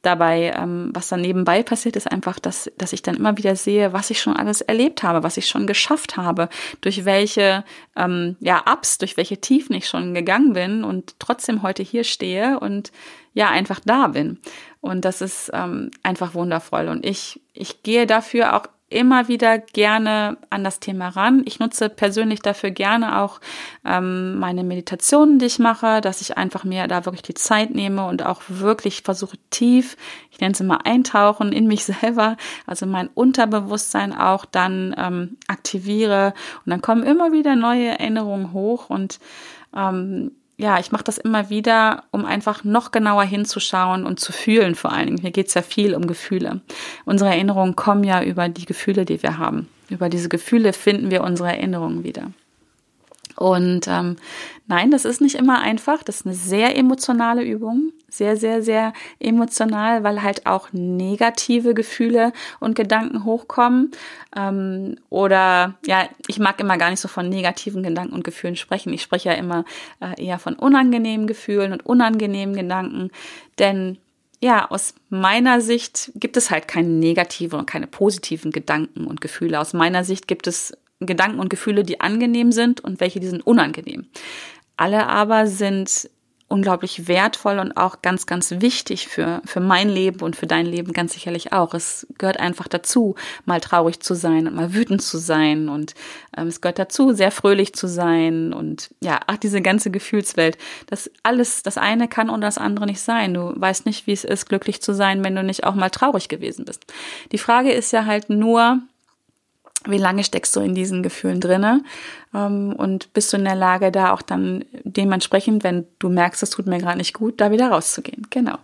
dabei, 0.03 0.53
ähm, 0.57 0.91
was 0.95 1.09
dann 1.09 1.21
nebenbei 1.21 1.63
passiert, 1.63 1.97
ist 1.97 2.11
einfach, 2.11 2.39
dass, 2.39 2.71
dass 2.79 2.93
ich 2.93 3.03
dann 3.03 3.17
immer 3.17 3.37
wieder 3.37 3.57
sehe, 3.57 3.93
was 3.93 4.11
ich 4.11 4.21
schon 4.21 4.37
alles 4.37 4.61
erlebt 4.61 5.03
habe, 5.03 5.23
was 5.23 5.37
ich 5.37 5.47
schon 5.47 5.67
geschafft 5.67 6.17
habe, 6.17 6.49
durch 6.81 7.05
welche 7.05 7.65
ähm, 7.97 8.37
ja, 8.41 8.65
Ups, 8.71 8.99
durch 8.99 9.17
welche 9.17 9.41
Tiefen 9.41 9.75
ich 9.75 9.89
schon 9.89 10.15
gegangen 10.15 10.53
bin 10.53 10.85
und 10.85 11.15
trotzdem 11.19 11.63
heute 11.63 11.83
hier 11.83 12.05
stehe 12.05 12.59
und 12.61 12.93
ja, 13.35 13.49
einfach 13.49 13.81
da 13.85 14.09
bin. 14.09 14.39
Und 14.81 15.05
das 15.05 15.21
ist 15.21 15.51
ähm, 15.55 15.91
einfach 16.03 16.35
wundervoll. 16.35 16.89
Und 16.89 17.05
ich, 17.05 17.41
ich 17.53 17.83
gehe 17.83 18.07
dafür 18.07 18.57
auch 18.57 18.67
immer 18.91 19.29
wieder 19.29 19.59
gerne 19.59 20.37
an 20.51 20.65
das 20.65 20.81
Thema 20.81 21.09
ran. 21.09 21.43
Ich 21.47 21.61
nutze 21.61 21.89
persönlich 21.89 22.41
dafür 22.41 22.73
gerne 22.73 23.21
auch 23.21 23.41
ähm, 23.85 24.39
meine 24.39 24.65
Meditationen, 24.65 25.39
die 25.39 25.47
ich 25.47 25.61
mache, 25.61 26.01
dass 26.01 26.21
ich 26.21 26.37
einfach 26.37 26.65
mir 26.65 26.89
da 26.89 27.05
wirklich 27.07 27.23
die 27.23 27.35
Zeit 27.35 27.73
nehme 27.73 28.05
und 28.07 28.27
auch 28.27 28.43
wirklich 28.49 29.03
versuche 29.03 29.39
tief, 29.51 29.97
ich 30.33 30.41
nenne 30.41 30.53
es 30.53 30.61
immer 30.61 30.85
eintauchen 30.87 31.53
in 31.53 31.69
mich 31.69 31.85
selber, 32.01 32.37
also 32.67 32.85
mein 32.85 33.09
Unterbewusstsein 33.09 34.13
auch 34.13 34.45
dann 34.45 34.95
ähm, 34.99 35.37
aktiviere 35.47 36.35
und 36.67 36.71
dann 36.71 36.83
kommen 36.83 37.05
immer 37.05 37.33
wieder 37.33 37.55
neue 37.55 37.87
Erinnerungen 37.89 38.53
hoch 38.53 38.91
und 38.91 39.21
ähm, 39.75 40.33
ja, 40.61 40.79
ich 40.79 40.93
mache 40.93 41.05
das 41.05 41.17
immer 41.17 41.49
wieder, 41.49 42.05
um 42.11 42.27
einfach 42.27 42.65
noch 42.65 42.91
genauer 42.91 43.25
hinzuschauen 43.25 44.05
und 44.05 44.21
zu 44.21 44.31
fühlen 44.31 44.75
vor 44.75 44.93
allen 44.93 45.07
Dingen. 45.07 45.21
Hier 45.21 45.31
geht's 45.31 45.55
ja 45.55 45.63
viel 45.63 45.95
um 45.95 46.07
Gefühle. 46.07 46.61
Unsere 47.07 47.31
Erinnerungen 47.31 47.77
kommen 47.77 48.05
ja 48.05 48.23
über 48.23 48.49
die 48.49 48.67
Gefühle, 48.67 49.07
die 49.07 49.23
wir 49.23 49.39
haben. 49.39 49.69
Über 49.89 50.11
diese 50.11 50.29
Gefühle 50.29 50.73
finden 50.73 51.11
wir 51.11 51.25
unsere 51.25 51.49
Erinnerungen 51.49 52.05
wieder. 52.05 52.31
Und 53.41 53.89
ähm, 53.89 54.17
nein, 54.67 54.91
das 54.91 55.07
ist 55.07 55.23
nicht 55.23 55.35
immer 55.35 55.63
einfach. 55.63 56.03
Das 56.03 56.17
ist 56.17 56.27
eine 56.27 56.35
sehr 56.35 56.77
emotionale 56.77 57.43
Übung. 57.43 57.91
Sehr, 58.11 58.37
sehr, 58.37 58.63
sehr 58.63 58.93
emotional, 59.19 60.05
weil 60.05 60.23
halt 60.23 60.45
auch 60.45 60.69
negative 60.73 61.73
Gefühle 61.73 62.35
und 62.59 62.75
Gedanken 62.75 63.25
hochkommen. 63.25 63.93
Ähm, 64.37 64.97
oder 65.09 65.79
ja, 65.87 66.07
ich 66.27 66.39
mag 66.39 66.61
immer 66.61 66.77
gar 66.77 66.91
nicht 66.91 67.01
so 67.01 67.09
von 67.09 67.31
negativen 67.31 67.83
Gedanken 67.83 68.13
und 68.13 68.25
Gefühlen 68.25 68.57
sprechen. 68.57 68.93
Ich 68.93 69.01
spreche 69.01 69.31
ja 69.31 69.37
immer 69.37 69.65
äh, 70.01 70.23
eher 70.23 70.39
von 70.39 70.55
unangenehmen 70.55 71.27
Gefühlen 71.27 71.73
und 71.73 71.87
unangenehmen 71.87 72.55
Gedanken. 72.55 73.11
Denn 73.59 73.97
ja, 74.43 74.71
aus 74.71 74.95
meiner 75.09 75.63
Sicht 75.63 76.13
gibt 76.15 76.37
es 76.37 76.51
halt 76.51 76.69
keine 76.69 76.89
negativen 76.89 77.59
und 77.59 77.67
keine 77.67 77.87
positiven 77.87 78.51
Gedanken 78.51 79.07
und 79.07 79.23
Gefühle. 79.23 79.61
Aus 79.61 79.73
meiner 79.73 80.05
Sicht 80.05 80.29
gibt 80.29 80.47
es 80.47 80.77
Gedanken 81.01 81.41
und 81.41 81.49
Gefühle, 81.49 81.83
die 81.83 82.01
angenehm 82.01 82.53
sind 82.53 82.81
und 82.81 83.01
welche, 83.01 83.21
die 83.21 83.27
sind 83.27 83.47
unangenehm. 83.47 84.07
Alle 84.77 85.07
aber 85.09 85.47
sind 85.47 86.11
unglaublich 86.51 87.07
wertvoll 87.07 87.61
und 87.61 87.77
auch 87.77 88.03
ganz, 88.03 88.27
ganz 88.27 88.51
wichtig 88.59 89.07
für, 89.07 89.41
für 89.45 89.61
mein 89.61 89.89
Leben 89.89 90.21
und 90.21 90.35
für 90.35 90.49
dein 90.49 90.67
Leben 90.67 90.93
ganz 90.93 91.13
sicherlich 91.13 91.53
auch. 91.53 91.75
Es 91.75 92.09
gehört 92.19 92.41
einfach 92.41 92.67
dazu, 92.67 93.15
mal 93.45 93.61
traurig 93.61 94.01
zu 94.01 94.15
sein 94.15 94.49
und 94.49 94.57
mal 94.57 94.75
wütend 94.75 95.01
zu 95.01 95.19
sein 95.19 95.69
und 95.69 95.95
ähm, 96.37 96.49
es 96.49 96.61
gehört 96.61 96.81
dazu, 96.81 97.13
sehr 97.13 97.31
fröhlich 97.31 97.73
zu 97.75 97.87
sein 97.87 98.53
und 98.53 98.91
ja, 99.01 99.21
ach, 99.29 99.37
diese 99.37 99.63
ganze 99.63 99.93
Gefühlswelt. 99.93 100.59
Das 100.89 101.09
alles, 101.23 101.63
das 101.63 101.79
eine 101.79 102.09
kann 102.09 102.29
und 102.29 102.41
das 102.41 102.59
andere 102.59 102.87
nicht 102.87 103.01
sein. 103.01 103.33
Du 103.33 103.53
weißt 103.55 103.87
nicht, 103.87 104.09
wie 104.09 104.13
es 104.13 104.25
ist, 104.25 104.49
glücklich 104.49 104.83
zu 104.83 104.93
sein, 104.93 105.23
wenn 105.23 105.37
du 105.37 105.45
nicht 105.45 105.63
auch 105.63 105.77
mal 105.77 105.91
traurig 105.91 106.29
gewesen 106.29 106.65
bist. 106.65 106.85
Die 107.31 107.39
Frage 107.39 107.71
ist 107.71 107.93
ja 107.93 108.07
halt 108.07 108.29
nur, 108.29 108.81
wie 109.87 109.99
lange 109.99 110.25
steckst 110.25 110.55
du 110.57 110.61
in 110.61 110.75
diesen 110.75 111.03
Gefühlen 111.03 111.41
drinne 111.41 111.83
ähm, 112.35 112.75
und 112.77 113.13
bist 113.13 113.33
du 113.33 113.39
in 113.39 113.45
der 113.45 113.55
Lage, 113.55 113.91
da 113.91 114.13
auch 114.13 114.23
dann 114.23 114.65
dementsprechend, 114.85 115.65
wenn 115.65 115.87
du 115.99 116.09
merkst, 116.09 116.43
es 116.43 116.51
tut 116.51 116.67
mir 116.67 116.79
gerade 116.79 116.99
nicht 116.99 117.15
gut, 117.15 117.41
da 117.41 117.51
wieder 117.51 117.71
rauszugehen. 117.71 118.27
Genau. 118.31 118.59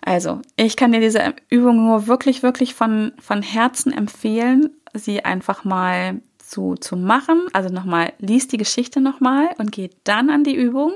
Also, 0.00 0.40
ich 0.56 0.76
kann 0.76 0.92
dir 0.92 1.00
diese 1.00 1.34
Übung 1.50 1.84
nur 1.84 2.06
wirklich, 2.06 2.42
wirklich 2.42 2.74
von, 2.74 3.12
von 3.20 3.42
Herzen 3.42 3.92
empfehlen, 3.92 4.70
sie 4.94 5.24
einfach 5.24 5.64
mal 5.64 6.20
zu, 6.38 6.76
zu 6.76 6.96
machen. 6.96 7.46
Also 7.52 7.68
nochmal, 7.68 8.12
liest 8.18 8.52
die 8.52 8.56
Geschichte 8.56 9.00
nochmal 9.00 9.50
und 9.58 9.72
geht 9.72 9.96
dann 10.04 10.30
an 10.30 10.44
die 10.44 10.54
Übung, 10.54 10.94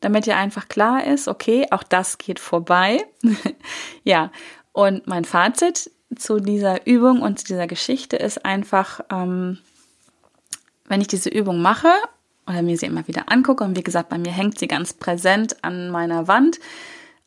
damit 0.00 0.26
dir 0.26 0.36
einfach 0.36 0.68
klar 0.68 1.04
ist, 1.06 1.28
okay, 1.28 1.66
auch 1.70 1.82
das 1.82 2.18
geht 2.18 2.40
vorbei. 2.40 3.04
ja, 4.04 4.30
und 4.72 5.06
mein 5.06 5.24
Fazit 5.24 5.90
zu 6.16 6.40
dieser 6.40 6.86
Übung 6.86 7.22
und 7.22 7.38
zu 7.38 7.46
dieser 7.46 7.66
Geschichte 7.66 8.16
ist 8.16 8.44
einfach, 8.44 9.00
ähm, 9.10 9.58
wenn 10.86 11.00
ich 11.00 11.08
diese 11.08 11.28
Übung 11.28 11.62
mache 11.62 11.92
oder 12.46 12.62
mir 12.62 12.76
sie 12.76 12.86
immer 12.86 13.06
wieder 13.08 13.30
angucke, 13.30 13.64
und 13.64 13.76
wie 13.76 13.82
gesagt, 13.82 14.08
bei 14.08 14.18
mir 14.18 14.32
hängt 14.32 14.58
sie 14.58 14.68
ganz 14.68 14.92
präsent 14.92 15.62
an 15.62 15.90
meiner 15.90 16.28
Wand, 16.28 16.58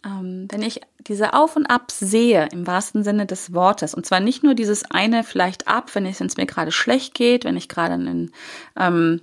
ähm, 0.05 0.47
wenn 0.49 0.61
ich 0.61 0.81
diese 0.99 1.33
Auf 1.33 1.55
und 1.55 1.65
Ab 1.65 1.91
sehe, 1.91 2.47
im 2.51 2.67
wahrsten 2.67 3.03
Sinne 3.03 3.25
des 3.25 3.53
Wortes, 3.53 3.93
und 3.93 4.05
zwar 4.05 4.19
nicht 4.19 4.43
nur 4.43 4.53
dieses 4.53 4.89
eine 4.91 5.23
vielleicht 5.23 5.67
ab, 5.67 5.93
wenn 5.93 6.05
es 6.05 6.37
mir 6.37 6.45
gerade 6.45 6.71
schlecht 6.71 7.13
geht, 7.13 7.45
wenn 7.45 7.57
ich 7.57 7.69
gerade 7.69 7.93
einen 7.93 8.31
ähm, 8.75 9.21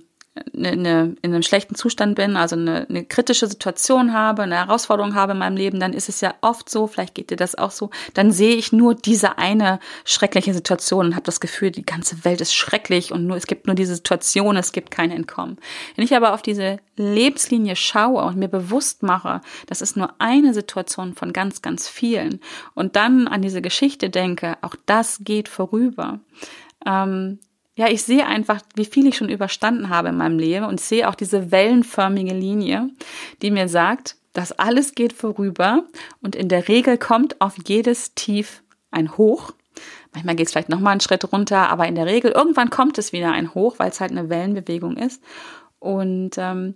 eine, 0.53 0.69
eine, 0.69 1.15
in 1.21 1.33
einem 1.33 1.43
schlechten 1.43 1.75
Zustand 1.75 2.15
bin, 2.15 2.35
also 2.35 2.55
eine, 2.55 2.85
eine 2.89 3.05
kritische 3.05 3.47
Situation 3.47 4.13
habe, 4.13 4.43
eine 4.43 4.55
Herausforderung 4.55 5.15
habe 5.15 5.31
in 5.31 5.37
meinem 5.37 5.55
Leben, 5.55 5.79
dann 5.79 5.93
ist 5.93 6.09
es 6.09 6.19
ja 6.21 6.33
oft 6.41 6.69
so, 6.69 6.87
vielleicht 6.87 7.15
geht 7.15 7.29
dir 7.29 7.37
das 7.37 7.55
auch 7.55 7.71
so, 7.71 7.89
dann 8.13 8.31
sehe 8.31 8.55
ich 8.55 8.73
nur 8.73 8.95
diese 8.95 9.37
eine 9.37 9.79
schreckliche 10.03 10.53
Situation 10.53 11.07
und 11.07 11.15
habe 11.15 11.25
das 11.25 11.39
Gefühl, 11.39 11.71
die 11.71 11.85
ganze 11.85 12.25
Welt 12.25 12.41
ist 12.41 12.53
schrecklich 12.53 13.13
und 13.13 13.25
nur 13.25 13.37
es 13.37 13.47
gibt 13.47 13.67
nur 13.67 13.75
diese 13.75 13.95
Situation, 13.95 14.57
es 14.57 14.73
gibt 14.73 14.91
kein 14.91 15.11
Entkommen. 15.11 15.57
Wenn 15.95 16.03
ich 16.03 16.15
aber 16.15 16.33
auf 16.33 16.41
diese 16.41 16.79
Lebenslinie 16.97 17.75
schaue 17.75 18.23
und 18.23 18.37
mir 18.37 18.49
bewusst 18.49 19.03
mache, 19.03 19.41
das 19.67 19.81
ist 19.81 19.95
nur 19.95 20.15
eine 20.19 20.53
Situation 20.53 21.13
von 21.13 21.31
ganz, 21.31 21.61
ganz 21.61 21.87
vielen 21.87 22.41
und 22.73 22.97
dann 22.97 23.27
an 23.27 23.41
diese 23.41 23.61
Geschichte 23.61 24.09
denke, 24.09 24.57
auch 24.61 24.75
das 24.85 25.19
geht 25.23 25.47
vorüber. 25.47 26.19
Ähm, 26.85 27.39
ja, 27.75 27.89
ich 27.89 28.03
sehe 28.03 28.25
einfach, 28.25 28.61
wie 28.75 28.85
viel 28.85 29.05
ich 29.07 29.17
schon 29.17 29.29
überstanden 29.29 29.89
habe 29.89 30.09
in 30.09 30.17
meinem 30.17 30.39
Leben 30.39 30.65
und 30.65 30.79
sehe 30.79 31.09
auch 31.09 31.15
diese 31.15 31.51
wellenförmige 31.51 32.33
Linie, 32.33 32.89
die 33.41 33.51
mir 33.51 33.67
sagt, 33.67 34.15
das 34.33 34.53
alles 34.53 34.95
geht 34.95 35.13
vorüber 35.13 35.83
und 36.21 36.35
in 36.35 36.49
der 36.49 36.67
Regel 36.67 36.97
kommt 36.97 37.41
auf 37.41 37.55
jedes 37.67 38.13
Tief 38.15 38.63
ein 38.91 39.17
Hoch. 39.17 39.51
Manchmal 40.13 40.35
geht 40.35 40.47
es 40.47 40.53
vielleicht 40.53 40.69
nochmal 40.69 40.91
einen 40.91 41.01
Schritt 41.01 41.31
runter, 41.33 41.69
aber 41.69 41.87
in 41.87 41.95
der 41.95 42.05
Regel 42.05 42.31
irgendwann 42.31 42.69
kommt 42.69 42.97
es 42.97 43.11
wieder 43.11 43.31
ein 43.31 43.53
Hoch, 43.53 43.75
weil 43.77 43.91
es 43.91 43.99
halt 43.99 44.11
eine 44.11 44.29
Wellenbewegung 44.29 44.95
ist. 44.95 45.21
Und 45.79 46.37
ähm, 46.37 46.75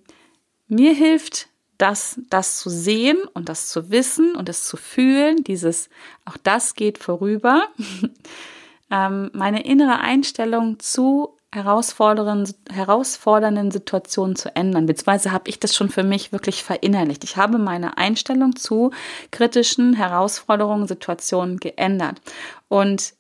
mir 0.68 0.94
hilft 0.94 1.48
das, 1.78 2.20
das 2.30 2.60
zu 2.60 2.70
sehen 2.70 3.18
und 3.34 3.48
das 3.48 3.70
zu 3.70 3.90
wissen 3.90 4.36
und 4.36 4.50
es 4.50 4.66
zu 4.66 4.76
fühlen, 4.76 5.44
dieses, 5.46 5.90
auch 6.26 6.36
das 6.38 6.76
geht 6.76 6.98
vorüber. 6.98 7.68
ähm, 8.92 9.30
meine 9.34 9.64
innere 9.64 10.00
Einstellung 10.00 10.80
zu 10.80 11.38
herausfordernden, 11.52 12.54
herausfordernden 12.72 13.72
Situationen 13.72 14.36
zu 14.36 14.56
ändern. 14.56 14.86
Beziehungsweise 14.86 15.32
habe 15.32 15.50
ich 15.50 15.60
das 15.60 15.76
schon 15.76 15.90
für 15.90 16.04
mich 16.04 16.32
wirklich 16.32 16.64
verinnerlicht. 16.64 17.24
Ich 17.24 17.38
habe 17.38 17.58
meine 17.58 17.98
Einstellung 17.98 18.56
zu 18.56 18.92
kritischen 19.32 19.94
Herausforderungen, 19.94 20.88
Situationen 20.88 21.58
geändert. 21.58 22.22
Und 22.68 23.14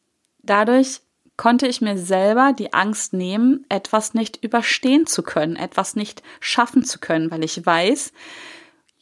dadurch 0.43 1.01
konnte 1.37 1.67
ich 1.67 1.81
mir 1.81 1.97
selber 1.97 2.53
die 2.53 2.73
Angst 2.73 3.13
nehmen, 3.13 3.65
etwas 3.69 4.13
nicht 4.13 4.43
überstehen 4.43 5.07
zu 5.07 5.23
können, 5.23 5.55
etwas 5.55 5.95
nicht 5.95 6.21
schaffen 6.39 6.83
zu 6.83 6.99
können, 6.99 7.31
weil 7.31 7.43
ich 7.43 7.65
weiß, 7.65 8.11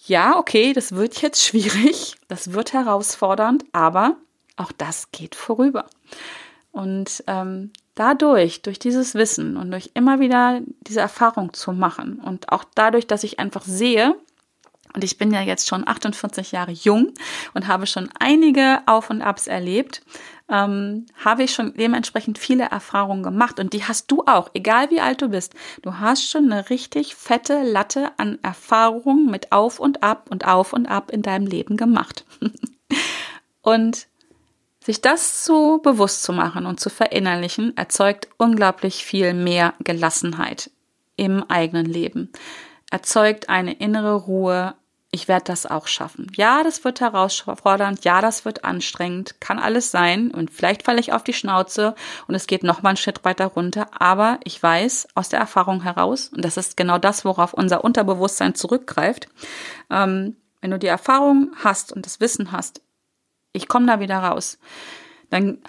ja, 0.05 0.37
okay, 0.37 0.71
das 0.71 0.93
wird 0.93 1.21
jetzt 1.21 1.43
schwierig, 1.43 2.15
das 2.27 2.53
wird 2.53 2.71
herausfordernd, 2.73 3.65
aber 3.73 4.17
auch 4.55 4.71
das 4.71 5.11
geht 5.11 5.35
vorüber. 5.35 5.85
Und 6.77 7.23
ähm, 7.25 7.71
dadurch, 7.95 8.61
durch 8.61 8.77
dieses 8.77 9.15
Wissen 9.15 9.57
und 9.57 9.71
durch 9.71 9.89
immer 9.95 10.19
wieder 10.19 10.61
diese 10.81 10.99
Erfahrung 10.99 11.51
zu 11.53 11.71
machen 11.71 12.19
und 12.19 12.51
auch 12.51 12.63
dadurch, 12.75 13.07
dass 13.07 13.23
ich 13.23 13.39
einfach 13.39 13.63
sehe, 13.63 14.15
und 14.93 15.03
ich 15.03 15.17
bin 15.17 15.33
ja 15.33 15.41
jetzt 15.41 15.67
schon 15.67 15.87
48 15.87 16.51
Jahre 16.51 16.71
jung 16.71 17.15
und 17.55 17.67
habe 17.67 17.87
schon 17.87 18.09
einige 18.19 18.81
Auf 18.85 19.09
und 19.09 19.23
Abs 19.23 19.47
erlebt, 19.47 20.03
ähm, 20.49 21.07
habe 21.25 21.41
ich 21.41 21.55
schon 21.55 21.73
dementsprechend 21.73 22.37
viele 22.37 22.65
Erfahrungen 22.65 23.23
gemacht 23.23 23.59
und 23.59 23.73
die 23.73 23.83
hast 23.83 24.11
du 24.11 24.21
auch, 24.27 24.51
egal 24.53 24.91
wie 24.91 25.01
alt 25.01 25.23
du 25.23 25.29
bist. 25.29 25.55
Du 25.81 25.95
hast 25.95 26.29
schon 26.29 26.51
eine 26.51 26.69
richtig 26.69 27.15
fette 27.15 27.63
Latte 27.63 28.11
an 28.17 28.37
Erfahrungen 28.43 29.31
mit 29.31 29.51
Auf 29.51 29.79
und 29.79 30.03
Ab 30.03 30.27
und 30.29 30.45
Auf 30.45 30.73
und 30.73 30.85
Ab 30.85 31.09
in 31.09 31.23
deinem 31.23 31.47
Leben 31.47 31.75
gemacht. 31.75 32.23
und 33.63 34.07
sich 34.87 35.01
das 35.01 35.43
zu 35.43 35.81
bewusst 35.83 36.23
zu 36.23 36.31
machen 36.31 36.65
und 36.65 36.79
zu 36.79 36.89
verinnerlichen, 36.89 37.75
erzeugt 37.75 38.29
unglaublich 38.37 39.03
viel 39.03 39.33
mehr 39.33 39.73
Gelassenheit 39.83 40.71
im 41.17 41.43
eigenen 41.49 41.85
Leben. 41.85 42.31
Erzeugt 42.89 43.49
eine 43.49 43.73
innere 43.73 44.13
Ruhe. 44.13 44.75
Ich 45.11 45.27
werde 45.27 45.43
das 45.43 45.65
auch 45.65 45.87
schaffen. 45.87 46.31
Ja, 46.37 46.63
das 46.63 46.85
wird 46.85 47.01
herausfordernd. 47.01 48.05
Ja, 48.05 48.21
das 48.21 48.45
wird 48.45 48.63
anstrengend. 48.63 49.41
Kann 49.41 49.59
alles 49.59 49.91
sein. 49.91 50.31
Und 50.31 50.51
vielleicht 50.51 50.83
falle 50.83 51.01
ich 51.01 51.11
auf 51.11 51.23
die 51.23 51.33
Schnauze 51.33 51.93
und 52.29 52.35
es 52.35 52.47
geht 52.47 52.63
noch 52.63 52.81
mal 52.81 52.91
einen 52.91 52.97
Schritt 52.97 53.25
weiter 53.25 53.47
runter. 53.47 53.87
Aber 53.99 54.39
ich 54.45 54.63
weiß 54.63 55.09
aus 55.15 55.27
der 55.27 55.41
Erfahrung 55.41 55.83
heraus, 55.83 56.29
und 56.33 56.45
das 56.45 56.55
ist 56.55 56.77
genau 56.77 56.97
das, 56.97 57.25
worauf 57.25 57.53
unser 57.53 57.83
Unterbewusstsein 57.83 58.55
zurückgreift, 58.55 59.27
ähm, 59.89 60.37
wenn 60.61 60.71
du 60.71 60.79
die 60.79 60.87
Erfahrung 60.87 61.51
hast 61.61 61.91
und 61.91 62.05
das 62.05 62.21
Wissen 62.21 62.53
hast, 62.53 62.81
ich 63.53 63.67
komme 63.67 63.85
da 63.85 63.99
wieder 63.99 64.17
raus, 64.17 64.59
dann 65.29 65.59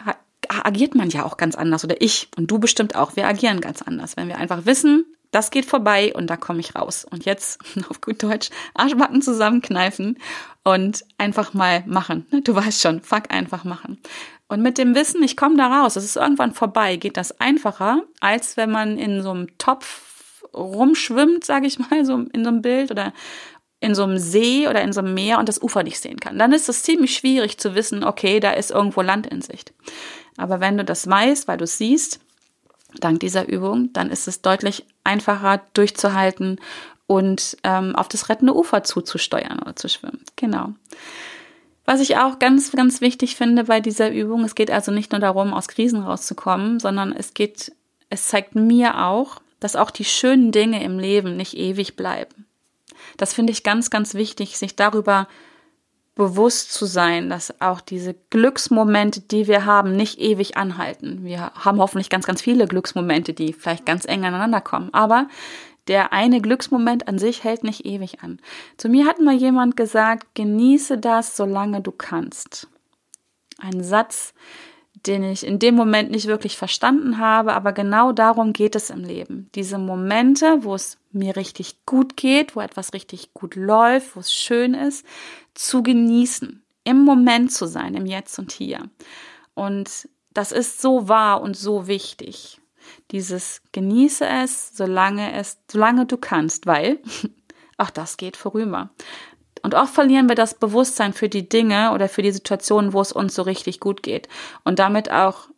agiert 0.48 0.94
man 0.94 1.10
ja 1.10 1.24
auch 1.24 1.36
ganz 1.36 1.54
anders 1.54 1.84
oder 1.84 2.00
ich 2.00 2.28
und 2.36 2.50
du 2.50 2.58
bestimmt 2.58 2.94
auch. 2.94 3.16
Wir 3.16 3.26
agieren 3.26 3.60
ganz 3.60 3.82
anders, 3.82 4.16
wenn 4.16 4.28
wir 4.28 4.38
einfach 4.38 4.66
wissen, 4.66 5.04
das 5.30 5.50
geht 5.50 5.66
vorbei 5.66 6.14
und 6.14 6.28
da 6.28 6.36
komme 6.36 6.60
ich 6.60 6.74
raus. 6.74 7.04
Und 7.04 7.24
jetzt 7.24 7.60
auf 7.88 8.00
gut 8.00 8.22
Deutsch 8.22 8.50
Arschbacken 8.74 9.22
zusammenkneifen 9.22 10.18
und 10.64 11.04
einfach 11.18 11.54
mal 11.54 11.84
machen. 11.86 12.26
Ne, 12.30 12.42
du 12.42 12.54
weißt 12.54 12.80
schon, 12.80 13.02
fuck 13.02 13.30
einfach 13.30 13.64
machen. 13.64 13.98
Und 14.48 14.62
mit 14.62 14.78
dem 14.78 14.94
Wissen, 14.94 15.22
ich 15.22 15.36
komme 15.36 15.56
da 15.56 15.80
raus, 15.80 15.96
es 15.96 16.04
ist 16.04 16.16
irgendwann 16.16 16.54
vorbei, 16.54 16.96
geht 16.96 17.18
das 17.18 17.38
einfacher, 17.38 18.02
als 18.20 18.56
wenn 18.56 18.70
man 18.70 18.96
in 18.96 19.22
so 19.22 19.30
einem 19.30 19.58
Topf 19.58 20.44
rumschwimmt, 20.54 21.44
sage 21.44 21.66
ich 21.66 21.78
mal, 21.78 22.06
so 22.06 22.24
in 22.32 22.44
so 22.44 22.48
einem 22.48 22.62
Bild 22.62 22.90
oder 22.90 23.12
in 23.80 23.94
so 23.94 24.02
einem 24.02 24.18
See 24.18 24.66
oder 24.68 24.82
in 24.82 24.92
so 24.92 25.00
einem 25.00 25.14
Meer 25.14 25.38
und 25.38 25.48
das 25.48 25.62
Ufer 25.62 25.82
nicht 25.82 26.00
sehen 26.00 26.18
kann. 26.18 26.38
Dann 26.38 26.52
ist 26.52 26.68
es 26.68 26.82
ziemlich 26.82 27.14
schwierig 27.14 27.58
zu 27.58 27.74
wissen, 27.74 28.02
okay, 28.02 28.40
da 28.40 28.50
ist 28.50 28.70
irgendwo 28.70 29.02
Land 29.02 29.26
in 29.26 29.40
Sicht. 29.40 29.72
Aber 30.36 30.60
wenn 30.60 30.76
du 30.76 30.84
das 30.84 31.08
weißt, 31.08 31.46
weil 31.48 31.58
du 31.58 31.64
es 31.64 31.78
siehst, 31.78 32.20
dank 33.00 33.20
dieser 33.20 33.48
Übung, 33.48 33.92
dann 33.92 34.10
ist 34.10 34.26
es 34.26 34.42
deutlich 34.42 34.84
einfacher 35.04 35.62
durchzuhalten 35.74 36.58
und 37.06 37.56
ähm, 37.64 37.94
auf 37.94 38.08
das 38.08 38.28
rettende 38.28 38.54
Ufer 38.54 38.82
zuzusteuern 38.82 39.60
oder 39.60 39.76
zu 39.76 39.88
schwimmen. 39.88 40.22
Genau. 40.36 40.72
Was 41.84 42.00
ich 42.00 42.18
auch 42.18 42.38
ganz, 42.38 42.72
ganz 42.72 43.00
wichtig 43.00 43.36
finde 43.36 43.64
bei 43.64 43.80
dieser 43.80 44.10
Übung, 44.10 44.44
es 44.44 44.54
geht 44.54 44.70
also 44.70 44.92
nicht 44.92 45.12
nur 45.12 45.20
darum, 45.20 45.54
aus 45.54 45.68
Krisen 45.68 46.02
rauszukommen, 46.02 46.80
sondern 46.80 47.12
es 47.12 47.32
geht, 47.32 47.72
es 48.10 48.26
zeigt 48.26 48.54
mir 48.54 49.06
auch, 49.06 49.40
dass 49.58 49.74
auch 49.74 49.90
die 49.90 50.04
schönen 50.04 50.52
Dinge 50.52 50.82
im 50.84 50.98
Leben 50.98 51.36
nicht 51.36 51.56
ewig 51.56 51.96
bleiben. 51.96 52.47
Das 53.16 53.32
finde 53.32 53.52
ich 53.52 53.62
ganz, 53.62 53.90
ganz 53.90 54.14
wichtig, 54.14 54.58
sich 54.58 54.76
darüber 54.76 55.28
bewusst 56.14 56.72
zu 56.72 56.84
sein, 56.84 57.30
dass 57.30 57.60
auch 57.60 57.80
diese 57.80 58.14
Glücksmomente, 58.30 59.20
die 59.20 59.46
wir 59.46 59.64
haben, 59.64 59.94
nicht 59.94 60.18
ewig 60.18 60.56
anhalten. 60.56 61.24
Wir 61.24 61.52
haben 61.54 61.78
hoffentlich 61.78 62.10
ganz, 62.10 62.26
ganz 62.26 62.42
viele 62.42 62.66
Glücksmomente, 62.66 63.32
die 63.32 63.52
vielleicht 63.52 63.86
ganz 63.86 64.04
eng 64.04 64.24
aneinander 64.24 64.60
kommen. 64.60 64.92
Aber 64.92 65.28
der 65.86 66.12
eine 66.12 66.40
Glücksmoment 66.40 67.06
an 67.06 67.18
sich 67.18 67.44
hält 67.44 67.62
nicht 67.62 67.86
ewig 67.86 68.20
an. 68.22 68.40
Zu 68.76 68.88
mir 68.88 69.06
hat 69.06 69.20
mal 69.20 69.34
jemand 69.34 69.76
gesagt, 69.76 70.34
genieße 70.34 70.98
das, 70.98 71.36
solange 71.36 71.80
du 71.80 71.92
kannst. 71.92 72.68
Ein 73.58 73.82
Satz, 73.82 74.34
den 75.06 75.22
ich 75.24 75.46
in 75.46 75.58
dem 75.58 75.74
Moment 75.74 76.11
nicht 76.11 76.26
wirklich 76.26 76.56
verstanden 76.56 77.18
habe, 77.18 77.52
aber 77.54 77.72
genau 77.72 78.12
darum 78.12 78.52
geht 78.52 78.74
es 78.74 78.90
im 78.90 79.04
Leben. 79.04 79.48
Diese 79.54 79.78
Momente, 79.78 80.64
wo 80.64 80.74
es 80.74 80.98
mir 81.12 81.37
richtig 81.37 81.84
gut 81.87 82.16
geht, 82.16 82.56
wo 82.56 82.61
etwas 82.61 82.92
richtig 82.92 83.32
gut 83.34 83.54
läuft, 83.54 84.16
wo 84.16 84.20
es 84.20 84.32
schön 84.32 84.74
ist, 84.74 85.06
zu 85.54 85.82
genießen, 85.82 86.62
im 86.84 87.04
Moment 87.04 87.52
zu 87.52 87.66
sein, 87.66 87.94
im 87.94 88.06
Jetzt 88.06 88.38
und 88.38 88.52
Hier. 88.52 88.90
Und 89.54 90.08
das 90.32 90.52
ist 90.52 90.80
so 90.80 91.08
wahr 91.08 91.42
und 91.42 91.56
so 91.56 91.87
wichtig. 91.87 92.61
Dieses 93.11 93.62
genieße 93.72 94.26
es, 94.26 94.76
solange 94.76 95.32
es, 95.34 95.58
solange 95.70 96.06
du 96.06 96.16
kannst, 96.16 96.66
weil 96.66 97.00
auch 97.76 97.90
das 97.90 98.16
geht 98.16 98.37
vorüber. 98.37 98.90
Und 99.62 99.74
oft 99.74 99.94
verlieren 99.94 100.28
wir 100.28 100.34
das 100.34 100.54
Bewusstsein 100.54 101.12
für 101.12 101.28
die 101.28 101.48
Dinge 101.48 101.92
oder 101.92 102.08
für 102.08 102.22
die 102.22 102.32
Situationen, 102.32 102.92
wo 102.92 103.00
es 103.00 103.12
uns 103.12 103.34
so 103.34 103.42
richtig 103.42 103.80
gut 103.80 104.02
geht. 104.02 104.28
Und 104.64 104.78
damit 104.78 105.10
auch, 105.10 105.48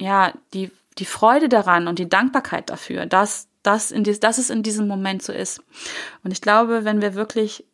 ja, 0.00 0.32
die, 0.54 0.70
die 0.98 1.04
Freude 1.04 1.48
daran 1.48 1.88
und 1.88 1.98
die 1.98 2.08
Dankbarkeit 2.08 2.70
dafür, 2.70 3.06
dass, 3.06 3.48
dass, 3.62 3.90
in 3.90 4.04
dies, 4.04 4.20
dass 4.20 4.38
es 4.38 4.50
in 4.50 4.62
diesem 4.62 4.88
Moment 4.88 5.22
so 5.22 5.32
ist. 5.32 5.62
Und 6.22 6.32
ich 6.32 6.40
glaube, 6.40 6.84
wenn 6.84 7.00
wir 7.00 7.14
wirklich 7.14 7.64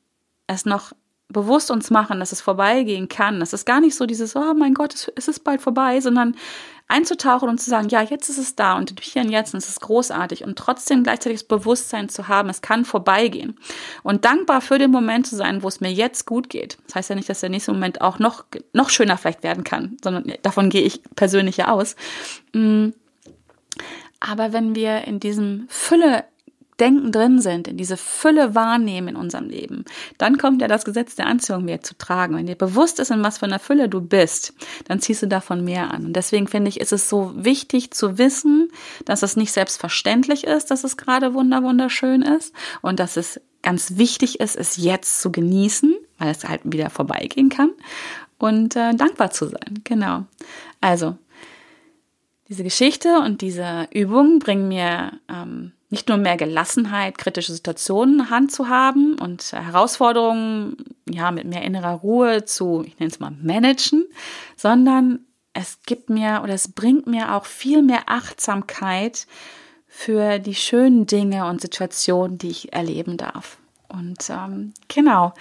es 0.47 0.65
noch 0.65 0.93
bewusst 1.29 1.71
uns 1.71 1.91
machen, 1.91 2.21
dass 2.21 2.33
es 2.33 2.41
vorbeigehen 2.41 3.09
kann, 3.09 3.41
dass 3.41 3.53
es 3.53 3.65
gar 3.65 3.81
nicht 3.81 3.97
so 3.97 4.07
dieses, 4.07 4.37
oh 4.37 4.55
mein 4.55 4.75
Gott, 4.75 5.11
es 5.17 5.29
ist 5.29 5.45
bald 5.45 5.61
vorbei, 5.61 6.01
sondern 6.01 6.37
einzutauchen 6.89 7.49
und 7.49 7.61
zu 7.61 7.69
sagen, 7.69 7.89
ja, 7.89 8.01
jetzt 8.01 8.29
ist 8.29 8.39
es 8.39 8.55
da 8.55 8.77
und 8.77 9.01
hier 9.01 9.23
und 9.23 9.31
jetzt 9.31 9.53
und 9.53 9.59
es 9.59 9.69
ist 9.69 9.81
großartig 9.81 10.45
und 10.45 10.57
trotzdem 10.57 11.03
gleichzeitig 11.03 11.41
das 11.41 11.49
Bewusstsein 11.49 12.09
zu 12.09 12.29
haben, 12.29 12.49
es 12.49 12.63
kann 12.63 12.85
vorbeigehen 12.85 13.59
und 14.05 14.25
dankbar 14.25 14.61
für 14.61 14.79
den 14.79 14.93
Moment 14.93 15.27
zu 15.27 15.35
sein, 15.35 15.65
wo 15.65 15.69
es 15.69 15.81
mir 15.81 15.93
jetzt 15.93 16.27
gut 16.27 16.49
geht. 16.49 16.79
Das 16.87 16.95
heißt 16.95 17.11
ja 17.11 17.17
nicht, 17.17 17.29
dass 17.29 17.41
der 17.41 17.51
nächste 17.51 17.73
Moment 17.73 18.01
auch 18.03 18.21
noch, 18.21 18.45
noch 18.73 18.91
schöner 18.91 19.17
vielleicht 19.17 19.43
werden 19.43 19.65
kann, 19.65 19.97
sondern 20.03 20.33
davon 20.43 20.71
gehe 20.71 20.83
ich 20.83 21.03
persönlich 21.17 21.57
ja 21.57 21.69
aus. 21.69 21.97
Mm. 22.53 22.91
Aber 24.21 24.53
wenn 24.53 24.75
wir 24.75 25.03
in 25.05 25.21
diesem 25.21 25.67
Fülle 25.69 26.25
Denken 26.79 27.11
drin 27.11 27.41
sind, 27.41 27.69
in 27.69 27.77
diese 27.77 27.97
Fülle 27.97 28.55
wahrnehmen 28.55 29.09
in 29.09 29.17
unserem 29.17 29.49
Leben, 29.49 29.85
dann 30.19 30.37
kommt 30.37 30.61
ja 30.61 30.69
das 30.69 30.85
Gesetz 30.85 31.15
der 31.15 31.27
Anziehung 31.27 31.67
wieder 31.67 31.81
zu 31.81 31.97
tragen. 31.97 32.37
Wenn 32.37 32.47
dir 32.47 32.55
bewusst 32.55 33.01
ist, 33.01 33.11
in 33.11 33.23
was 33.23 33.39
für 33.39 33.47
einer 33.47 33.59
Fülle 33.59 33.89
du 33.89 34.01
bist, 34.01 34.53
dann 34.87 35.01
ziehst 35.01 35.23
du 35.23 35.29
davon 35.29 35.65
mehr 35.65 35.91
an. 35.93 36.07
Und 36.07 36.13
deswegen 36.15 36.49
finde 36.49 36.69
ich, 36.69 36.81
ist 36.81 36.93
es 36.93 37.09
so 37.09 37.33
wichtig 37.35 37.93
zu 37.93 38.19
wissen, 38.19 38.69
dass 39.05 39.23
es 39.23 39.37
nicht 39.37 39.53
selbstverständlich 39.53 40.45
ist, 40.45 40.71
dass 40.71 40.85
es 40.85 40.97
gerade 40.97 41.35
wunder 41.35 41.63
wunderschön 41.63 42.23
ist 42.23 42.55
und 42.83 43.01
dass 43.01 43.17
es 43.17 43.41
ganz 43.63 43.97
wichtig 43.97 44.41
ist, 44.41 44.57
es 44.57 44.77
jetzt 44.77 45.21
zu 45.21 45.33
genießen, 45.33 45.97
weil 46.19 46.31
es 46.31 46.45
halt 46.45 46.61
wieder 46.65 46.91
vorbeigehen 46.91 47.49
kann 47.49 47.71
und 48.39 48.77
äh, 48.77 48.95
dankbar 48.95 49.31
zu 49.31 49.47
sein. 49.47 49.81
Genau. 49.85 50.25
Also 50.81 51.17
diese 52.49 52.63
Geschichte 52.63 53.19
und 53.19 53.41
diese 53.41 53.89
Übung 53.93 54.39
bringen 54.39 54.69
mir 54.69 55.13
ähm, 55.29 55.73
nicht 55.97 56.11
nur 56.11 56.19
mehr 56.19 56.37
Gelassenheit, 56.37 57.17
kritische 57.17 57.55
Situationen 57.55 58.29
Hand 58.29 58.53
zu 58.53 58.69
haben 58.69 59.19
und 59.19 59.53
Herausforderungen 59.53 60.77
ja 61.09 61.31
mit 61.31 61.47
mehr 61.47 61.63
innerer 61.63 61.95
Ruhe 61.95 62.45
zu, 62.45 62.85
ich 62.87 62.99
nenne 62.99 63.11
es 63.11 63.19
mal 63.19 63.31
managen, 63.31 64.05
sondern 64.57 65.21
es 65.55 65.79
gibt 65.87 66.11
mir 66.11 66.43
oder 66.45 66.53
es 66.53 66.71
bringt 66.71 67.07
mir 67.07 67.35
auch 67.35 67.47
viel 67.47 67.81
mehr 67.81 68.03
Achtsamkeit 68.09 69.27
für 69.89 70.39
die 70.39 70.55
schönen 70.55 71.07
Dinge 71.07 71.47
und 71.47 71.63
Situationen, 71.63 72.37
die 72.37 72.51
ich 72.51 72.75
erleben 72.75 73.17
darf. 73.17 73.57
Und 73.89 74.29
ähm, 74.29 74.75
genau, 74.89 75.33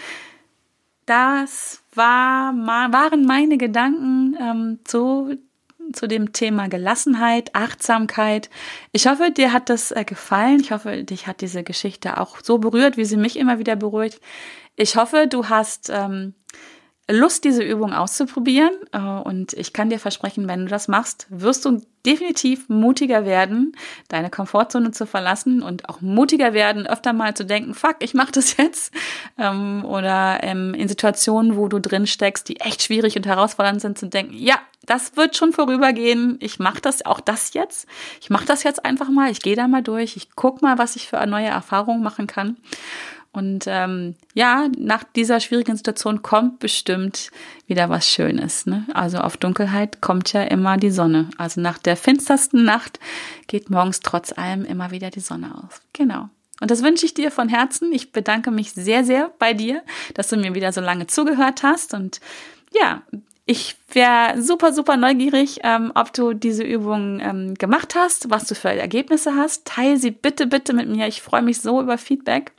das 1.06 1.82
war, 1.94 2.54
waren 2.54 3.26
meine 3.26 3.58
Gedanken 3.58 4.38
ähm, 4.40 4.80
zu 4.86 5.36
zu 5.96 6.08
dem 6.08 6.34
Thema 6.34 6.68
Gelassenheit, 6.68 7.56
Achtsamkeit. 7.56 8.50
Ich 8.92 9.08
hoffe, 9.08 9.32
dir 9.32 9.54
hat 9.54 9.70
das 9.70 9.92
äh, 9.92 10.04
gefallen. 10.04 10.60
Ich 10.60 10.72
hoffe, 10.72 11.04
dich 11.04 11.28
hat 11.28 11.42
diese 11.42 11.64
Geschichte 11.64 12.20
auch 12.20 12.38
so 12.44 12.58
berührt, 12.58 12.98
wie 12.98 13.06
sie 13.06 13.18
mich 13.18 13.38
immer 13.38 13.60
wieder 13.60 13.76
berührt. 13.76 14.20
Ich 14.76 14.98
hoffe, 14.98 15.28
du 15.28 15.50
hast 15.50 15.90
ähm, 15.90 16.34
Lust, 17.08 17.44
diese 17.44 17.64
Übung 17.64 17.94
auszuprobieren. 17.94 18.74
Äh, 18.92 19.00
und 19.00 19.54
ich 19.54 19.74
kann 19.74 19.90
dir 19.90 20.00
versprechen, 20.00 20.48
wenn 20.48 20.62
du 20.62 20.68
das 20.68 20.88
machst, 20.88 21.28
wirst 21.30 21.66
du 21.66 21.82
definitiv 22.06 22.70
mutiger 22.70 23.26
werden, 23.26 23.76
deine 24.08 24.30
Komfortzone 24.30 24.92
zu 24.92 25.06
verlassen 25.06 25.64
und 25.64 25.90
auch 25.90 26.02
mutiger 26.02 26.54
werden, 26.54 26.86
öfter 26.86 27.14
mal 27.14 27.34
zu 27.34 27.46
denken, 27.46 27.74
fuck, 27.74 27.98
ich 28.00 28.14
mach 28.14 28.32
das 28.32 28.58
jetzt. 28.58 28.94
Ähm, 29.38 29.86
oder 29.86 30.40
ähm, 30.44 30.74
in 30.74 30.88
Situationen, 30.88 31.58
wo 31.58 31.68
du 31.68 31.80
drin 31.80 32.08
steckst, 32.08 32.50
die 32.50 32.60
echt 32.60 32.84
schwierig 32.84 33.16
und 33.16 33.26
herausfordernd 33.26 33.82
sind, 33.82 33.98
zu 33.98 34.08
denken, 34.08 34.34
ja, 34.34 34.60
das 34.86 35.18
wird 35.18 35.36
schon 35.36 35.52
vorübergehen. 35.52 36.38
Ich 36.42 36.60
mache 36.60 36.82
das 36.82 37.06
auch 37.06 37.20
das 37.20 37.54
jetzt. 37.54 37.88
Ich 38.22 38.30
mache 38.30 38.46
das 38.46 38.64
jetzt 38.64 38.86
einfach 38.86 39.10
mal. 39.10 39.32
Ich 39.32 39.42
gehe 39.42 39.56
da 39.56 39.68
mal 39.68 39.82
durch. 39.82 40.16
Ich 40.16 40.30
guck 40.36 40.62
mal, 40.62 40.78
was 40.78 40.96
ich 40.96 41.08
für 41.08 41.26
neue 41.26 41.48
Erfahrungen 41.48 42.04
machen 42.04 42.28
kann. 42.28 42.58
Und 43.36 43.66
ähm, 43.68 44.16
ja, 44.34 44.70
nach 44.78 45.04
dieser 45.04 45.42
schwierigen 45.42 45.76
Situation 45.76 46.22
kommt 46.22 46.60
bestimmt 46.60 47.32
wieder 47.68 47.90
was 47.90 48.10
Schönes. 48.10 48.66
Ne? 48.66 48.86
Also 48.94 49.18
auf 49.18 49.36
Dunkelheit 49.36 50.00
kommt 50.00 50.32
ja 50.32 50.44
immer 50.44 50.78
die 50.78 50.90
Sonne. 50.90 51.30
Also 51.38 51.60
nach 51.60 51.78
der 51.78 51.98
finstersten 51.98 52.64
Nacht 52.64 52.98
geht 53.48 53.70
morgens 53.70 54.00
trotz 54.00 54.32
allem 54.32 54.64
immer 54.64 54.92
wieder 54.92 55.10
die 55.10 55.20
Sonne 55.20 55.54
auf. 55.62 55.82
Genau. 55.92 56.30
Und 56.62 56.72
das 56.72 56.82
wünsche 56.82 57.06
ich 57.06 57.14
dir 57.14 57.30
von 57.30 57.50
Herzen. 57.50 57.92
Ich 57.92 58.14
bedanke 58.14 58.52
mich 58.52 58.72
sehr, 58.72 59.04
sehr 59.04 59.34
bei 59.38 59.54
dir, 59.54 59.84
dass 60.14 60.30
du 60.30 60.38
mir 60.38 60.56
wieder 60.56 60.72
so 60.72 60.80
lange 60.80 61.08
zugehört 61.08 61.62
hast. 61.62 61.94
Und 61.94 62.22
ja, 62.74 63.02
ich 63.46 63.76
wäre 63.92 64.42
super, 64.42 64.72
super 64.72 64.96
neugierig, 64.96 65.60
ähm, 65.64 65.92
ob 65.94 66.14
du 66.14 66.34
diese 66.34 66.64
Übung 66.64 67.20
ähm, 67.20 67.54
gemacht 67.56 67.96
hast, 67.96 68.30
was 68.30 68.48
du 68.48 68.56
für 68.56 68.70
Ergebnisse 68.70 69.36
hast. 69.36 69.66
Teil 69.66 69.98
sie 69.98 70.12
bitte, 70.12 70.48
bitte 70.48 70.72
mit 70.72 70.88
mir. 70.88 71.10
Ich 71.10 71.22
freue 71.22 71.42
mich 71.42 71.60
so 71.60 71.82
über 71.82 71.98
Feedback. 71.98 72.54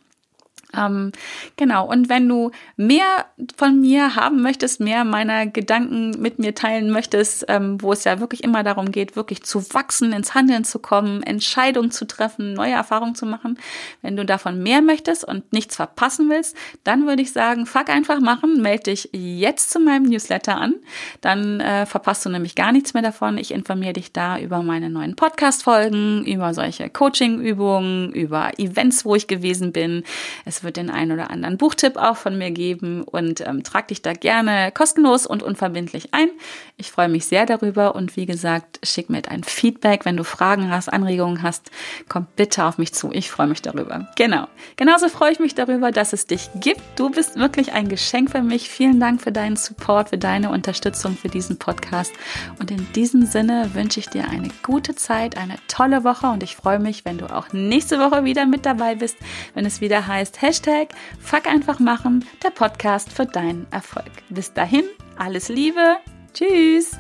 Ähm, 0.77 1.13
genau, 1.57 1.87
und 1.89 2.09
wenn 2.09 2.29
du 2.29 2.51
mehr 2.77 3.27
von 3.57 3.81
mir 3.81 4.17
haben 4.17 4.43
möchtest, 4.43 4.81
mehr 4.81 5.05
meiner 5.05 5.47
Gedanken 5.47 6.11
mit 6.21 6.39
mir 6.39 6.55
teilen 6.55 6.91
möchtest, 6.91 7.47
ähm, 7.49 7.81
wo 7.81 7.93
es 7.93 8.05
ja 8.05 8.21
wirklich 8.21 8.45
immer 8.45 8.63
darum 8.63 8.91
geht, 8.93 9.17
wirklich 9.17 9.43
zu 9.43 9.63
wachsen, 9.75 10.13
ins 10.13 10.35
Handeln 10.35 10.65
zu 10.65 10.79
kommen, 10.79 11.23
Entscheidungen 11.23 11.91
zu 11.91 12.07
treffen, 12.07 12.55
neue 12.55 12.73
Erfahrungen 12.73 13.15
zu 13.15 13.27
machen, 13.27 13.59
wenn 14.03 14.17
du 14.17 14.25
davon 14.25 14.63
mehr 14.63 14.83
möchtest 14.83 15.25
und 15.25 15.53
nichts 15.53 15.77
verpassen 15.77 16.29
willst, 16.29 16.57
dann 16.85 17.07
würde 17.07 17.23
ich 17.23 17.33
sagen, 17.33 17.67
fuck 17.67 17.89
einfach 17.89 18.21
machen, 18.21 18.61
melde 18.61 18.85
dich 18.85 19.11
jetzt 19.13 19.71
zu 19.71 19.81
meinem 19.81 20.05
Newsletter 20.05 20.57
an, 20.57 20.75
dann 21.21 21.61
äh, 21.61 21.87
verpasst 21.87 22.25
du 22.25 22.29
nämlich 22.29 22.55
gar 22.55 22.73
nichts 22.73 22.95
mehr 22.95 23.03
davon. 23.03 23.39
Ich 23.39 23.53
informiere 23.53 23.95
dich 23.95 24.13
da 24.13 24.39
über 24.39 24.63
meine 24.63 24.91
neuen 24.91 25.17
Podcast-Folgen, 25.17 26.25
über 26.25 26.55
solche 26.55 26.91
Coaching-Übungen, 26.91 28.13
über 28.13 28.59
Events, 28.59 29.05
wo 29.05 29.15
ich 29.15 29.27
gewesen 29.27 29.73
bin. 29.73 30.05
Es 30.45 30.65
wird 30.67 30.77
den 30.77 30.91
einen 30.91 31.13
oder 31.13 31.31
anderen 31.31 31.57
Buchtipp 31.57 31.97
auch 31.97 32.19
von 32.19 32.37
mir 32.37 32.51
geben 32.51 33.03
und 33.03 33.41
ähm, 33.41 33.63
trag 33.63 33.89
dich 33.89 34.03
da 34.03 34.13
gerne 34.13 34.71
kostenlos 34.73 35.27
und 35.27 35.43
unverbindlich 35.43 36.13
ein. 36.13 36.29
Ich 36.79 36.93
freue 36.93 37.09
mich 37.09 37.25
sehr 37.25 37.47
darüber 37.47 37.95
und 37.95 38.17
wie 38.17 38.27
gesagt, 38.27 38.81
schick 38.83 39.09
mir 39.09 39.23
ein 39.31 39.45
Feedback, 39.45 40.05
wenn 40.05 40.19
du 40.19 40.25
Fragen 40.25 40.71
hast, 40.71 40.93
Anregungen 40.93 41.43
hast, 41.43 41.71
komm 42.07 42.27
bitte 42.37 42.67
auf 42.67 42.77
mich 42.77 42.93
zu. 42.93 43.11
Ich 43.13 43.31
freue 43.31 43.47
mich 43.47 43.63
darüber. 43.63 44.09
Genau. 44.17 44.47
Genauso 44.77 45.09
freue 45.09 45.33
ich 45.33 45.39
mich 45.39 45.55
darüber, 45.55 45.91
dass 45.91 46.13
es 46.13 46.27
dich 46.27 46.51
gibt. 46.57 46.83
Du 46.97 47.09
bist 47.09 47.37
wirklich 47.37 47.73
ein 47.73 47.89
Geschenk 47.89 48.31
für 48.31 48.43
mich. 48.43 48.69
Vielen 48.69 49.01
Dank 49.01 49.23
für 49.23 49.33
deinen 49.33 49.57
Support, 49.57 50.11
für 50.11 50.19
deine 50.19 50.51
Unterstützung 50.51 51.17
für 51.17 51.29
diesen 51.29 51.59
Podcast. 51.59 52.13
Und 52.61 52.71
in 52.71 52.87
diesem 52.93 53.25
Sinne 53.25 53.71
wünsche 53.73 54.01
ich 54.01 54.11
dir 54.11 54.29
eine 54.29 54.51
gute 54.63 54.95
Zeit, 54.95 55.39
eine 55.39 55.57
tolle 55.69 56.05
Woche 56.05 56.27
und 56.27 56.43
ich 56.43 56.57
freue 56.57 56.79
mich, 56.79 57.07
wenn 57.07 57.17
du 57.17 57.35
auch 57.35 57.55
nächste 57.55 57.99
Woche 58.01 58.25
wieder 58.25 58.45
mit 58.45 58.67
dabei 58.67 58.97
bist, 58.97 59.17
wenn 59.55 59.65
es 59.65 59.81
wieder 59.81 60.07
heißt, 60.07 60.43
Hashtag 60.43 60.89
Fuck 61.23 61.47
einfach 61.47 61.79
machen, 61.79 62.27
der 62.45 62.51
Podcast 62.51 63.11
für 63.11 63.25
deinen 63.25 63.67
Erfolg. 63.71 64.11
Bis 64.29 64.53
dahin, 64.53 64.85
alles 65.17 65.49
Liebe, 65.49 65.97
Tschüss. 66.37 66.91